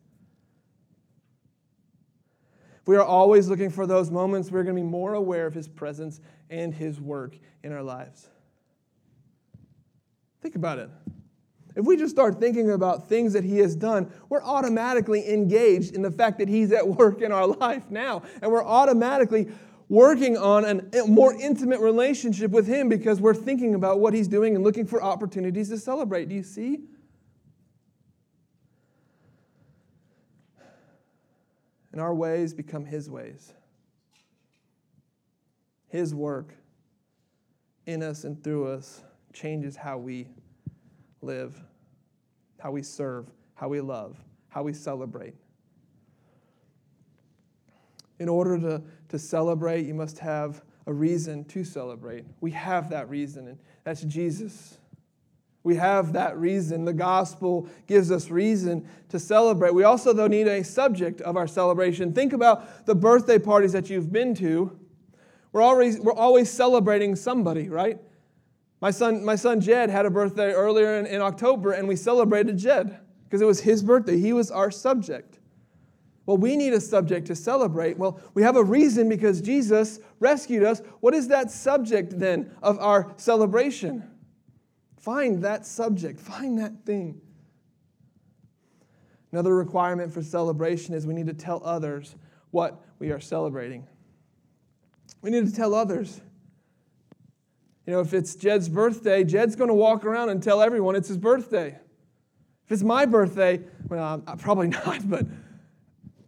We 2.87 2.97
are 2.97 3.05
always 3.05 3.49
looking 3.49 3.70
for 3.70 3.87
those 3.87 4.11
moments, 4.11 4.51
we're 4.51 4.62
going 4.62 4.76
to 4.76 4.82
be 4.82 4.87
more 4.87 5.14
aware 5.14 5.47
of 5.47 5.55
his 5.55 5.68
presence 5.68 6.20
and 6.51 6.74
his 6.74 7.01
work 7.01 7.37
in 7.62 7.72
our 7.72 7.82
lives. 7.82 8.28
Think 10.43 10.57
about 10.57 10.78
it. 10.78 10.91
If 11.74 11.85
we 11.87 11.97
just 11.97 12.14
start 12.14 12.39
thinking 12.39 12.70
about 12.70 13.09
things 13.09 13.32
that 13.32 13.43
He 13.43 13.59
has 13.59 13.74
done, 13.74 14.12
we're 14.28 14.43
automatically 14.43 15.28
engaged 15.32 15.95
in 15.95 16.03
the 16.03 16.11
fact 16.11 16.39
that 16.39 16.49
He's 16.49 16.70
at 16.70 16.87
work 16.87 17.20
in 17.20 17.32
our 17.32 17.47
life 17.61 17.91
now. 17.91 18.22
And 18.41 18.51
we're 18.53 18.64
automatically 18.64 19.49
working 19.89 20.37
on 20.37 20.64
a 20.93 21.07
more 21.07 21.35
intimate 21.35 21.80
relationship 21.80 22.51
with 22.51 22.66
Him 22.66 22.89
because 22.89 23.20
we're 23.20 23.35
thinking 23.35 23.74
about 23.74 24.01
what 24.01 24.14
He's 24.14 24.28
doing 24.28 24.55
and 24.55 24.64
looking 24.64 24.87
for 24.87 25.03
opportunities 25.03 25.68
to 25.68 25.78
celebrate. 25.78 26.28
Do 26.28 26.35
you 26.35 26.43
see? 26.43 26.80
And 31.93 32.01
our 32.01 32.14
ways 32.14 32.55
become 32.55 32.85
His 32.85 33.09
ways. 33.09 33.53
His 35.89 36.14
work 36.14 36.55
in 37.87 38.03
us 38.03 38.24
and 38.24 38.43
through 38.43 38.68
us 38.68 39.03
changes 39.32 39.76
how 39.76 39.99
we 39.99 40.26
live, 41.22 41.55
how 42.59 42.70
we 42.72 42.82
serve, 42.82 43.30
how 43.55 43.68
we 43.68 43.80
love, 43.80 44.16
how 44.49 44.62
we 44.62 44.72
celebrate. 44.72 45.35
In 48.25 48.31
order 48.31 48.59
to, 48.59 48.83
to 49.11 49.18
celebrate, 49.18 49.85
you 49.85 49.93
must 49.93 50.18
have 50.20 50.62
a 50.87 50.93
reason 50.95 51.45
to 51.45 51.62
celebrate. 51.62 52.25
We 52.41 52.53
have 52.53 52.89
that 52.89 53.11
reason, 53.11 53.49
and 53.49 53.59
that's 53.85 54.01
Jesus. 54.01 54.79
We 55.62 55.77
have 55.77 56.14
that 56.14 56.39
reason. 56.39 56.87
The 56.87 56.95
gospel 56.95 57.68
gives 57.87 58.11
us 58.11 58.31
reason 58.31 58.89
to 59.11 59.18
celebrate. 59.18 59.75
We 59.75 59.85
also, 59.85 60.14
though, 60.14 60.27
need 60.27 60.49
a 60.49 60.64
subject 60.64 61.20
of 61.20 61.37
our 61.37 61.47
celebration. 61.47 62.14
Think 62.14 62.33
about 62.33 62.87
the 62.87 62.95
birthday 62.95 63.39
parties 63.39 63.72
that 63.72 63.91
you've 63.91 64.11
been 64.11 64.35
to. 64.37 64.75
We're 65.53 65.61
always, 65.61 66.01
we're 66.01 66.14
always 66.14 66.49
celebrating 66.49 67.16
somebody, 67.16 67.68
right? 67.68 67.99
My 68.81 68.91
son, 68.91 69.22
my 69.22 69.37
son 69.37 69.61
Jed 69.61 69.91
had 69.91 70.07
a 70.07 70.11
birthday 70.11 70.55
earlier 70.55 70.99
in, 70.99 71.05
in 71.05 71.20
October, 71.20 71.72
and 71.72 71.87
we 71.87 71.97
celebrated 71.97 72.57
Jed 72.57 72.99
because 73.25 73.43
it 73.43 73.47
was 73.47 73.61
his 73.61 73.83
birthday. 73.83 74.18
He 74.18 74.33
was 74.33 74.51
our 74.51 74.70
subject. 74.70 75.41
Well, 76.27 76.39
we 76.39 76.57
need 76.57 76.72
a 76.72 76.81
subject 76.81 77.27
to 77.27 77.37
celebrate. 77.37 77.99
Well, 77.99 78.20
we 78.33 78.43
have 78.43 78.57
a 78.57 78.64
reason 78.64 79.09
because 79.09 79.41
Jesus 79.41 80.01
rescued 80.20 80.62
us. 80.62 80.81
What 81.01 81.14
is 81.14 81.29
that 81.29 81.51
subject 81.51 82.18
then 82.18 82.51
of 82.62 82.79
our 82.79 83.12
celebration? 83.16 84.11
Find 84.99 85.43
that 85.43 85.66
subject, 85.66 86.18
find 86.18 86.59
that 86.59 86.87
thing. 86.87 87.20
Another 89.33 89.55
requirement 89.55 90.12
for 90.12 90.22
celebration 90.22 90.95
is 90.95 91.07
we 91.07 91.12
need 91.12 91.27
to 91.27 91.35
tell 91.35 91.61
others 91.64 92.14
what 92.53 92.83
we 92.99 93.11
are 93.11 93.20
celebrating. 93.20 93.87
We 95.20 95.31
need 95.31 95.47
to 95.47 95.53
tell 95.53 95.75
others. 95.75 96.20
You 97.87 97.93
know, 97.93 98.01
if 98.01 98.14
it's 98.14 98.35
Jed's 98.35 98.68
birthday, 98.68 99.25
Jed's 99.25 99.57
going 99.57 99.68
to 99.68 99.75
walk 99.75 100.05
around 100.05 100.31
and 100.31 100.43
tell 100.43 100.62
everyone 100.62 100.97
it's 100.97 101.09
his 101.09 101.18
birthday. 101.18 101.77
If 102.64 102.72
it's 102.72 102.83
my 102.83 103.05
birthday, 103.05 103.61
well, 103.89 104.20
probably 104.39 104.68
not, 104.87 105.09
but 105.11 105.27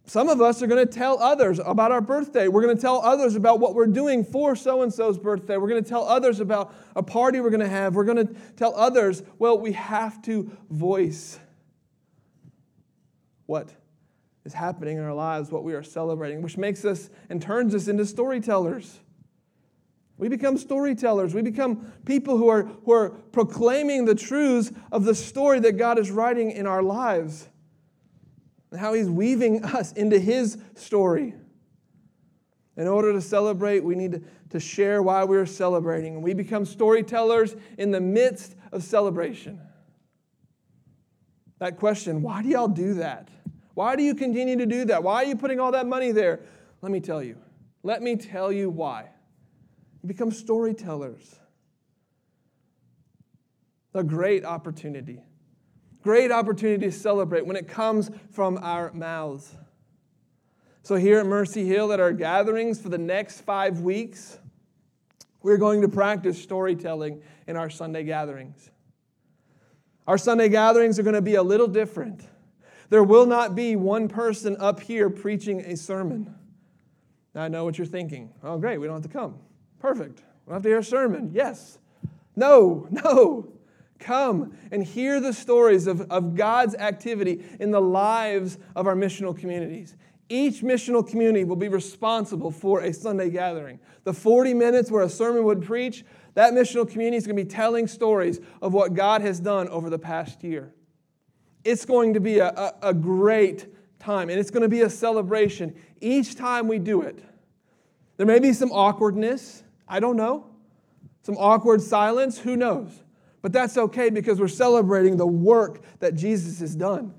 some 0.07 0.29
of 0.29 0.39
us 0.39 0.61
are 0.61 0.67
going 0.67 0.87
to 0.87 0.91
tell 0.91 1.21
others 1.21 1.59
about 1.59 1.91
our 1.91 1.99
birthday. 1.99 2.47
We're 2.47 2.61
going 2.61 2.75
to 2.77 2.81
tell 2.81 3.01
others 3.01 3.35
about 3.35 3.59
what 3.59 3.75
we're 3.75 3.87
doing 3.87 4.23
for 4.23 4.55
so 4.55 4.81
and 4.81 4.93
so's 4.93 5.17
birthday. 5.17 5.57
We're 5.57 5.67
going 5.67 5.83
to 5.83 5.89
tell 5.89 6.05
others 6.05 6.39
about 6.39 6.73
a 6.95 7.03
party 7.03 7.41
we're 7.41 7.49
going 7.49 7.59
to 7.59 7.67
have. 7.67 7.93
We're 7.93 8.05
going 8.05 8.25
to 8.25 8.33
tell 8.55 8.73
others, 8.73 9.21
well, 9.37 9.59
we 9.59 9.73
have 9.73 10.21
to 10.23 10.49
voice 10.69 11.37
what 13.47 13.69
is 14.45 14.53
happening 14.53 14.97
in 14.97 15.03
our 15.03 15.13
lives, 15.13 15.51
what 15.51 15.65
we 15.65 15.73
are 15.73 15.83
celebrating, 15.83 16.41
which 16.41 16.57
makes 16.57 16.85
us 16.85 17.09
and 17.29 17.41
turns 17.41 17.75
us 17.75 17.89
into 17.89 18.05
storytellers. 18.05 19.01
We 20.17 20.29
become 20.29 20.57
storytellers. 20.57 21.33
We 21.33 21.41
become 21.41 21.91
people 22.05 22.37
who 22.37 22.47
are, 22.47 22.63
who 22.63 22.93
are 22.93 23.09
proclaiming 23.09 24.05
the 24.05 24.15
truths 24.15 24.71
of 24.89 25.03
the 25.03 25.13
story 25.13 25.59
that 25.59 25.73
God 25.73 25.99
is 25.99 26.11
writing 26.11 26.51
in 26.51 26.65
our 26.65 26.81
lives 26.81 27.49
and 28.71 28.79
how 28.79 28.93
He's 28.93 29.09
weaving 29.09 29.63
us 29.63 29.91
into 29.93 30.19
His 30.19 30.57
story. 30.75 31.33
In 32.75 32.87
order 32.87 33.11
to 33.13 33.21
celebrate, 33.21 33.83
we 33.83 33.95
need 33.95 34.23
to 34.51 34.59
share 34.59 35.01
why 35.01 35.23
we're 35.23 35.45
celebrating. 35.45 36.15
And 36.15 36.23
we 36.23 36.33
become 36.33 36.65
storytellers 36.65 37.55
in 37.77 37.91
the 37.91 38.01
midst 38.01 38.55
of 38.71 38.83
celebration. 38.83 39.59
That 41.59 41.77
question, 41.77 42.21
why 42.21 42.43
do 42.43 42.49
y'all 42.49 42.67
do 42.67 42.95
that? 42.95 43.29
Why 43.73 43.95
do 43.95 44.03
you 44.03 44.13
continue 44.13 44.57
to 44.57 44.65
do 44.65 44.85
that? 44.85 45.01
Why 45.03 45.23
are 45.23 45.25
you 45.25 45.35
putting 45.35 45.59
all 45.59 45.71
that 45.71 45.87
money 45.87 46.11
there? 46.11 46.41
Let 46.81 46.91
me 46.91 46.99
tell 46.99 47.23
you. 47.23 47.37
Let 47.81 48.03
me 48.03 48.15
tell 48.15 48.51
you 48.51 48.69
why 48.69 49.09
become 50.07 50.31
storytellers. 50.31 51.35
A 53.93 54.03
great 54.03 54.45
opportunity. 54.45 55.23
Great 56.07 56.31
opportunity 56.31 56.85
to 56.85 56.91
celebrate 56.93 57.45
when 57.45 57.57
it 57.57 57.67
comes 57.67 58.09
from 58.31 58.57
our 58.61 58.93
mouths. 58.93 59.53
So, 60.81 60.95
here 60.95 61.19
at 61.19 61.25
Mercy 61.25 61.65
Hill, 61.67 61.91
at 61.91 61.99
our 61.99 62.13
gatherings 62.13 62.79
for 62.79 62.87
the 62.87 62.97
next 62.97 63.41
five 63.41 63.81
weeks, 63.81 64.39
we're 65.41 65.57
going 65.57 65.81
to 65.81 65.89
practice 65.89 66.41
storytelling 66.41 67.21
in 67.45 67.57
our 67.57 67.69
Sunday 67.69 68.05
gatherings. 68.05 68.71
Our 70.07 70.17
Sunday 70.17 70.47
gatherings 70.47 70.97
are 70.97 71.03
going 71.03 71.13
to 71.13 71.21
be 71.21 71.35
a 71.35 71.43
little 71.43 71.67
different. 71.67 72.25
There 72.87 73.03
will 73.03 73.25
not 73.25 73.53
be 73.53 73.75
one 73.75 74.07
person 74.07 74.55
up 74.61 74.79
here 74.79 75.09
preaching 75.09 75.59
a 75.59 75.75
sermon. 75.75 76.33
Now, 77.35 77.41
I 77.41 77.47
know 77.49 77.65
what 77.65 77.77
you're 77.77 77.85
thinking. 77.85 78.31
Oh, 78.43 78.57
great, 78.57 78.77
we 78.77 78.87
don't 78.87 78.95
have 78.95 79.03
to 79.03 79.09
come. 79.09 79.39
Perfect. 79.79 80.23
We'll 80.45 80.53
have 80.53 80.63
to 80.63 80.69
hear 80.69 80.79
a 80.79 80.83
sermon. 80.85 81.31
Yes. 81.33 81.79
No, 82.33 82.87
no. 82.91 83.56
Come 83.99 84.55
and 84.71 84.83
hear 84.83 85.19
the 85.19 85.33
stories 85.33 85.87
of, 85.87 86.01
of 86.11 86.35
God's 86.35 86.75
activity 86.75 87.43
in 87.59 87.71
the 87.71 87.81
lives 87.81 88.57
of 88.75 88.87
our 88.87 88.95
missional 88.95 89.37
communities. 89.37 89.95
Each 90.29 90.61
missional 90.61 91.07
community 91.07 91.45
will 91.45 91.55
be 91.55 91.69
responsible 91.69 92.51
for 92.51 92.81
a 92.81 92.93
Sunday 92.93 93.29
gathering. 93.29 93.79
The 94.03 94.13
40 94.13 94.53
minutes 94.53 94.91
where 94.91 95.03
a 95.03 95.09
sermon 95.09 95.43
would 95.45 95.63
preach, 95.63 96.03
that 96.33 96.53
missional 96.53 96.89
community 96.89 97.17
is 97.17 97.25
going 97.25 97.37
to 97.37 97.43
be 97.43 97.49
telling 97.49 97.87
stories 97.87 98.39
of 98.61 98.73
what 98.73 98.93
God 98.93 99.21
has 99.21 99.39
done 99.39 99.69
over 99.69 99.89
the 99.89 99.99
past 99.99 100.43
year. 100.43 100.73
It's 101.63 101.85
going 101.85 102.13
to 102.13 102.19
be 102.19 102.39
a, 102.39 102.49
a, 102.49 102.73
a 102.89 102.93
great 102.93 103.67
time, 103.99 104.29
and 104.29 104.39
it's 104.39 104.51
going 104.51 104.63
to 104.63 104.69
be 104.69 104.81
a 104.81 104.89
celebration 104.89 105.75
each 106.01 106.35
time 106.35 106.67
we 106.67 106.79
do 106.79 107.01
it. 107.01 107.23
There 108.17 108.25
may 108.25 108.39
be 108.39 108.53
some 108.53 108.71
awkwardness. 108.71 109.63
I 109.87 109.99
don't 109.99 110.17
know. 110.17 110.45
Some 111.23 111.37
awkward 111.37 111.81
silence, 111.81 112.37
who 112.37 112.55
knows? 112.55 113.03
But 113.41 113.53
that's 113.53 113.77
okay 113.77 114.09
because 114.09 114.39
we're 114.39 114.47
celebrating 114.47 115.17
the 115.17 115.27
work 115.27 115.81
that 115.99 116.15
Jesus 116.15 116.59
has 116.59 116.75
done. 116.75 117.13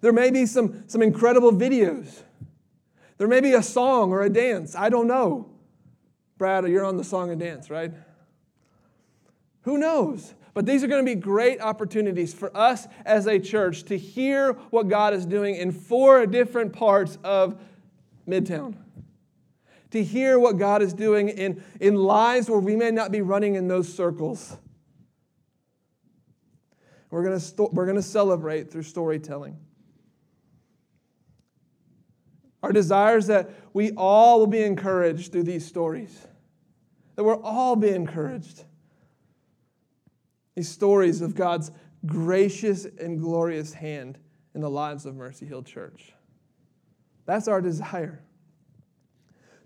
There 0.00 0.12
may 0.12 0.30
be 0.30 0.46
some, 0.46 0.84
some 0.88 1.02
incredible 1.02 1.52
videos. 1.52 2.22
There 3.18 3.28
may 3.28 3.40
be 3.40 3.52
a 3.54 3.62
song 3.62 4.10
or 4.10 4.22
a 4.22 4.28
dance. 4.28 4.74
I 4.74 4.88
don't 4.88 5.06
know. 5.06 5.50
Brad, 6.38 6.66
you're 6.66 6.84
on 6.84 6.96
the 6.96 7.04
song 7.04 7.30
and 7.30 7.38
dance, 7.38 7.70
right? 7.70 7.92
Who 9.62 9.78
knows? 9.78 10.34
But 10.54 10.66
these 10.66 10.82
are 10.82 10.88
going 10.88 11.04
to 11.04 11.14
be 11.14 11.18
great 11.18 11.60
opportunities 11.60 12.34
for 12.34 12.54
us 12.56 12.88
as 13.04 13.26
a 13.26 13.38
church 13.38 13.84
to 13.84 13.96
hear 13.96 14.52
what 14.70 14.88
God 14.88 15.14
is 15.14 15.24
doing 15.24 15.54
in 15.54 15.70
four 15.70 16.26
different 16.26 16.72
parts 16.72 17.16
of 17.22 17.60
Midtown 18.28 18.76
to 19.92 20.02
hear 20.02 20.38
what 20.38 20.58
God 20.58 20.82
is 20.82 20.92
doing 20.92 21.28
in, 21.28 21.62
in 21.78 21.94
lives 21.94 22.48
where 22.48 22.58
we 22.58 22.76
may 22.76 22.90
not 22.90 23.12
be 23.12 23.20
running 23.20 23.54
in 23.54 23.68
those 23.68 23.92
circles. 23.92 24.56
We're 27.12 27.22
going 27.22 27.38
sto- 27.38 27.68
we're 27.74 27.84
going 27.84 27.96
to 27.96 28.02
celebrate 28.02 28.70
through 28.70 28.84
storytelling. 28.84 29.58
Our 32.62 32.72
desire 32.72 33.18
is 33.18 33.26
that 33.26 33.50
we 33.74 33.90
all 33.98 34.38
will 34.38 34.46
be 34.46 34.62
encouraged 34.62 35.30
through 35.30 35.42
these 35.42 35.66
stories, 35.66 36.26
that 37.16 37.22
we'll 37.22 37.42
all 37.42 37.76
be 37.76 37.90
encouraged. 37.90 38.64
These 40.54 40.70
stories 40.70 41.20
of 41.20 41.34
God's 41.34 41.70
gracious 42.06 42.86
and 42.86 43.20
glorious 43.20 43.74
hand 43.74 44.18
in 44.54 44.62
the 44.62 44.70
lives 44.70 45.04
of 45.04 45.14
Mercy 45.14 45.44
Hill 45.44 45.62
Church. 45.62 46.14
That's 47.26 47.46
our 47.46 47.60
desire. 47.60 48.22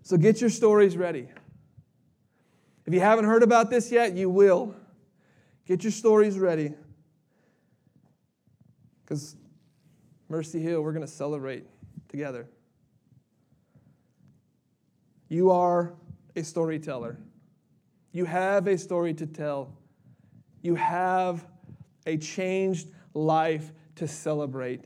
So 0.01 0.17
get 0.17 0.41
your 0.41 0.49
stories 0.49 0.97
ready. 0.97 1.29
If 2.85 2.93
you 2.93 2.99
haven't 2.99 3.25
heard 3.25 3.43
about 3.43 3.69
this 3.69 3.89
yet, 3.89 4.15
you 4.15 4.29
will. 4.29 4.75
Get 5.65 5.83
your 5.85 5.91
stories 5.91 6.37
ready. 6.37 6.73
Because 9.07 9.37
Mercy 10.27 10.59
Hill, 10.59 10.81
we're 10.81 10.91
going 10.91 11.05
to 11.05 11.11
celebrate 11.11 11.65
together. 12.09 12.45
You 15.29 15.51
are 15.51 15.93
a 16.35 16.43
storyteller. 16.43 17.17
You 18.11 18.25
have 18.25 18.67
a 18.67 18.77
story 18.77 19.13
to 19.13 19.25
tell. 19.25 19.77
You 20.61 20.75
have 20.75 21.45
a 22.05 22.17
changed 22.17 22.89
life 23.13 23.71
to 23.95 24.09
celebrate. 24.09 24.83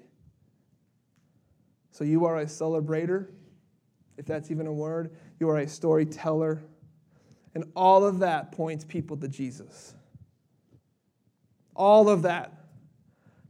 So 1.90 2.04
you 2.04 2.26
are 2.26 2.40
a 2.40 2.46
celebrator, 2.46 3.28
if 4.18 4.26
that's 4.26 4.52
even 4.52 4.68
a 4.68 4.74
word. 4.74 5.16
You 5.40 5.50
are 5.50 5.58
a 5.58 5.68
storyteller. 5.68 6.62
And 7.56 7.66
all 7.76 8.06
of 8.06 8.20
that 8.20 8.52
points 8.52 8.84
people 8.86 9.18
to 9.18 9.28
Jesus. 9.28 9.96
All 11.76 12.08
of 12.08 12.22
that 12.22 12.61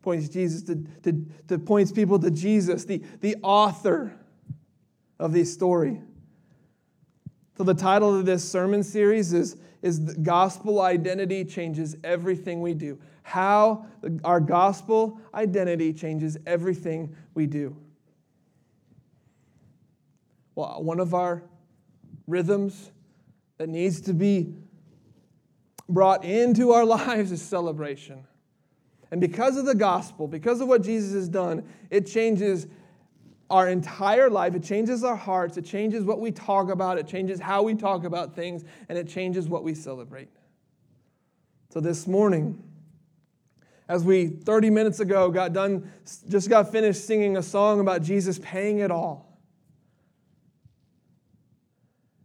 points 0.02 0.30
Jesus 0.30 0.64
to, 0.64 0.76
to, 1.04 1.26
to 1.48 1.60
points 1.60 1.92
people 1.92 2.20
to 2.20 2.32
Jesus, 2.32 2.86
the, 2.86 3.02
the 3.22 3.36
author 3.44 4.14
of 5.20 5.34
the 5.34 5.44
story. 5.44 6.02
So 7.58 7.64
the 7.64 7.74
title 7.74 8.18
of 8.18 8.26
this 8.26 8.44
sermon 8.50 8.84
series 8.84 9.34
is, 9.34 9.58
is 9.82 10.00
Gospel 10.00 10.82
Identity 10.82 11.46
Changes 11.46 11.96
Everything 12.04 12.62
We 12.62 12.74
Do. 12.74 13.00
How 13.24 13.86
our 14.24 14.40
gospel 14.40 15.20
identity 15.34 15.94
changes 15.94 16.38
everything 16.46 17.16
we 17.34 17.46
do. 17.46 17.78
Well, 20.56 20.84
one 20.84 21.00
of 21.00 21.14
our 21.14 21.44
rhythms 22.28 22.92
that 23.58 23.70
needs 23.70 24.02
to 24.02 24.14
be 24.14 24.56
brought 25.88 26.26
into 26.26 26.72
our 26.72 26.86
lives 26.98 27.32
is 27.32 27.42
celebration. 27.42 28.26
And 29.12 29.20
because 29.20 29.58
of 29.58 29.66
the 29.66 29.76
gospel, 29.76 30.28
because 30.28 30.62
of 30.62 30.68
what 30.70 30.82
Jesus 30.82 31.14
has 31.14 31.28
done, 31.28 31.68
it 31.90 32.08
changes 32.08 32.68
our 33.50 33.68
entire 33.68 34.30
life. 34.30 34.56
It 34.56 34.64
changes 34.64 35.04
our 35.04 35.18
hearts. 35.18 35.58
It 35.58 35.66
changes 35.66 36.06
what 36.06 36.22
we 36.22 36.32
talk 36.32 36.70
about. 36.70 36.98
It 36.98 37.08
changes 37.08 37.40
how 37.40 37.64
we 37.64 37.76
talk 37.76 38.06
about 38.06 38.34
things. 38.34 38.64
And 38.88 38.98
it 38.98 39.10
changes 39.10 39.50
what 39.50 39.64
we 39.64 39.76
celebrate. 39.76 40.30
So 41.70 41.82
this 41.82 42.08
morning, 42.08 42.64
as 43.90 44.06
we 44.06 44.28
30 44.28 44.70
minutes 44.70 45.02
ago 45.02 45.30
got 45.30 45.52
done, 45.52 45.92
just 46.30 46.50
got 46.50 46.72
finished 46.72 47.06
singing 47.06 47.36
a 47.36 47.44
song 47.44 47.82
about 47.82 48.02
Jesus 48.02 48.40
paying 48.40 48.80
it 48.80 48.90
all. 48.92 49.38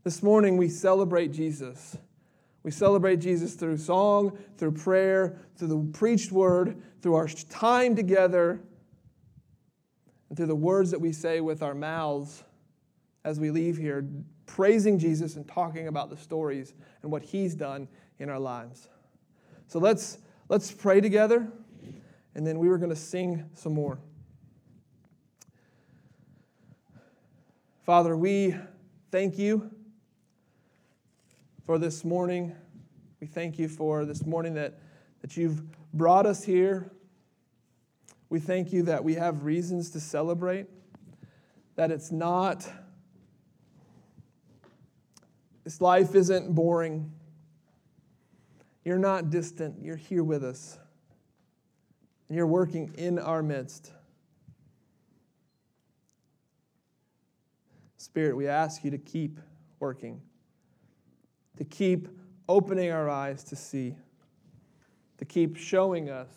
This 0.04 0.22
morning, 0.22 0.56
we 0.56 0.68
celebrate 0.68 1.32
Jesus. 1.32 1.96
We 2.66 2.72
celebrate 2.72 3.18
Jesus 3.18 3.54
through 3.54 3.76
song, 3.76 4.36
through 4.58 4.72
prayer, 4.72 5.38
through 5.56 5.68
the 5.68 5.92
preached 5.96 6.32
word, 6.32 6.82
through 7.00 7.14
our 7.14 7.28
time 7.28 7.94
together, 7.94 8.60
and 10.28 10.36
through 10.36 10.48
the 10.48 10.56
words 10.56 10.90
that 10.90 11.00
we 11.00 11.12
say 11.12 11.40
with 11.40 11.62
our 11.62 11.76
mouths 11.76 12.42
as 13.24 13.38
we 13.38 13.52
leave 13.52 13.76
here, 13.76 14.04
praising 14.46 14.98
Jesus 14.98 15.36
and 15.36 15.46
talking 15.46 15.86
about 15.86 16.10
the 16.10 16.16
stories 16.16 16.74
and 17.02 17.12
what 17.12 17.22
he's 17.22 17.54
done 17.54 17.86
in 18.18 18.28
our 18.28 18.40
lives. 18.40 18.88
So 19.68 19.78
let's, 19.78 20.18
let's 20.48 20.72
pray 20.72 21.00
together, 21.00 21.46
and 22.34 22.44
then 22.44 22.58
we 22.58 22.68
were 22.68 22.78
going 22.78 22.90
to 22.90 22.96
sing 22.96 23.48
some 23.54 23.74
more. 23.74 24.00
Father, 27.84 28.16
we 28.16 28.56
thank 29.12 29.38
you 29.38 29.70
for 31.66 31.78
this 31.78 32.04
morning. 32.04 32.54
We 33.20 33.26
thank 33.26 33.58
you 33.58 33.66
for 33.66 34.04
this 34.04 34.24
morning 34.24 34.54
that, 34.54 34.78
that 35.20 35.36
you've 35.36 35.64
brought 35.92 36.24
us 36.24 36.44
here. 36.44 36.92
We 38.28 38.38
thank 38.38 38.72
you 38.72 38.84
that 38.84 39.02
we 39.02 39.14
have 39.14 39.42
reasons 39.42 39.90
to 39.90 40.00
celebrate, 40.00 40.66
that 41.74 41.90
it's 41.90 42.12
not, 42.12 42.70
this 45.64 45.80
life 45.80 46.14
isn't 46.14 46.54
boring. 46.54 47.10
You're 48.84 48.98
not 48.98 49.30
distant, 49.30 49.82
you're 49.82 49.96
here 49.96 50.22
with 50.22 50.44
us. 50.44 50.78
And 52.28 52.36
you're 52.36 52.46
working 52.46 52.94
in 52.96 53.18
our 53.18 53.42
midst. 53.42 53.90
Spirit, 57.96 58.36
we 58.36 58.46
ask 58.46 58.84
you 58.84 58.92
to 58.92 58.98
keep 58.98 59.40
working 59.80 60.22
to 61.56 61.64
keep 61.64 62.08
opening 62.48 62.90
our 62.90 63.08
eyes 63.08 63.42
to 63.44 63.56
see, 63.56 63.94
to 65.18 65.24
keep 65.24 65.56
showing 65.56 66.10
us 66.10 66.28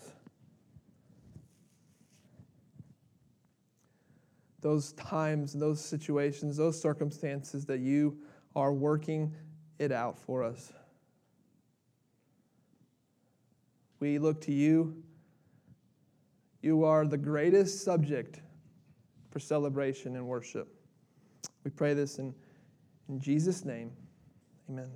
those 4.62 4.94
times, 4.94 5.54
those 5.54 5.84
situations, 5.84 6.58
those 6.58 6.80
circumstances 6.80 7.66
that 7.66 7.80
you 7.80 8.18
are 8.56 8.74
working 8.74 9.34
it 9.78 9.92
out 9.92 10.18
for 10.18 10.44
us. 10.44 10.74
We 14.00 14.18
look 14.18 14.42
to 14.42 14.54
you. 14.54 15.02
You 16.62 16.84
are 16.84 17.06
the 17.06 17.18
greatest 17.18 17.84
subject 17.84 18.42
for 19.32 19.40
celebration 19.40 20.16
and 20.16 20.28
worship. 20.28 20.74
We 21.64 21.72
pray 21.72 21.94
this 21.94 22.20
in, 22.20 22.34
in 23.08 23.20
Jesus' 23.20 23.64
name. 23.64 23.92
Amen. 24.70 24.90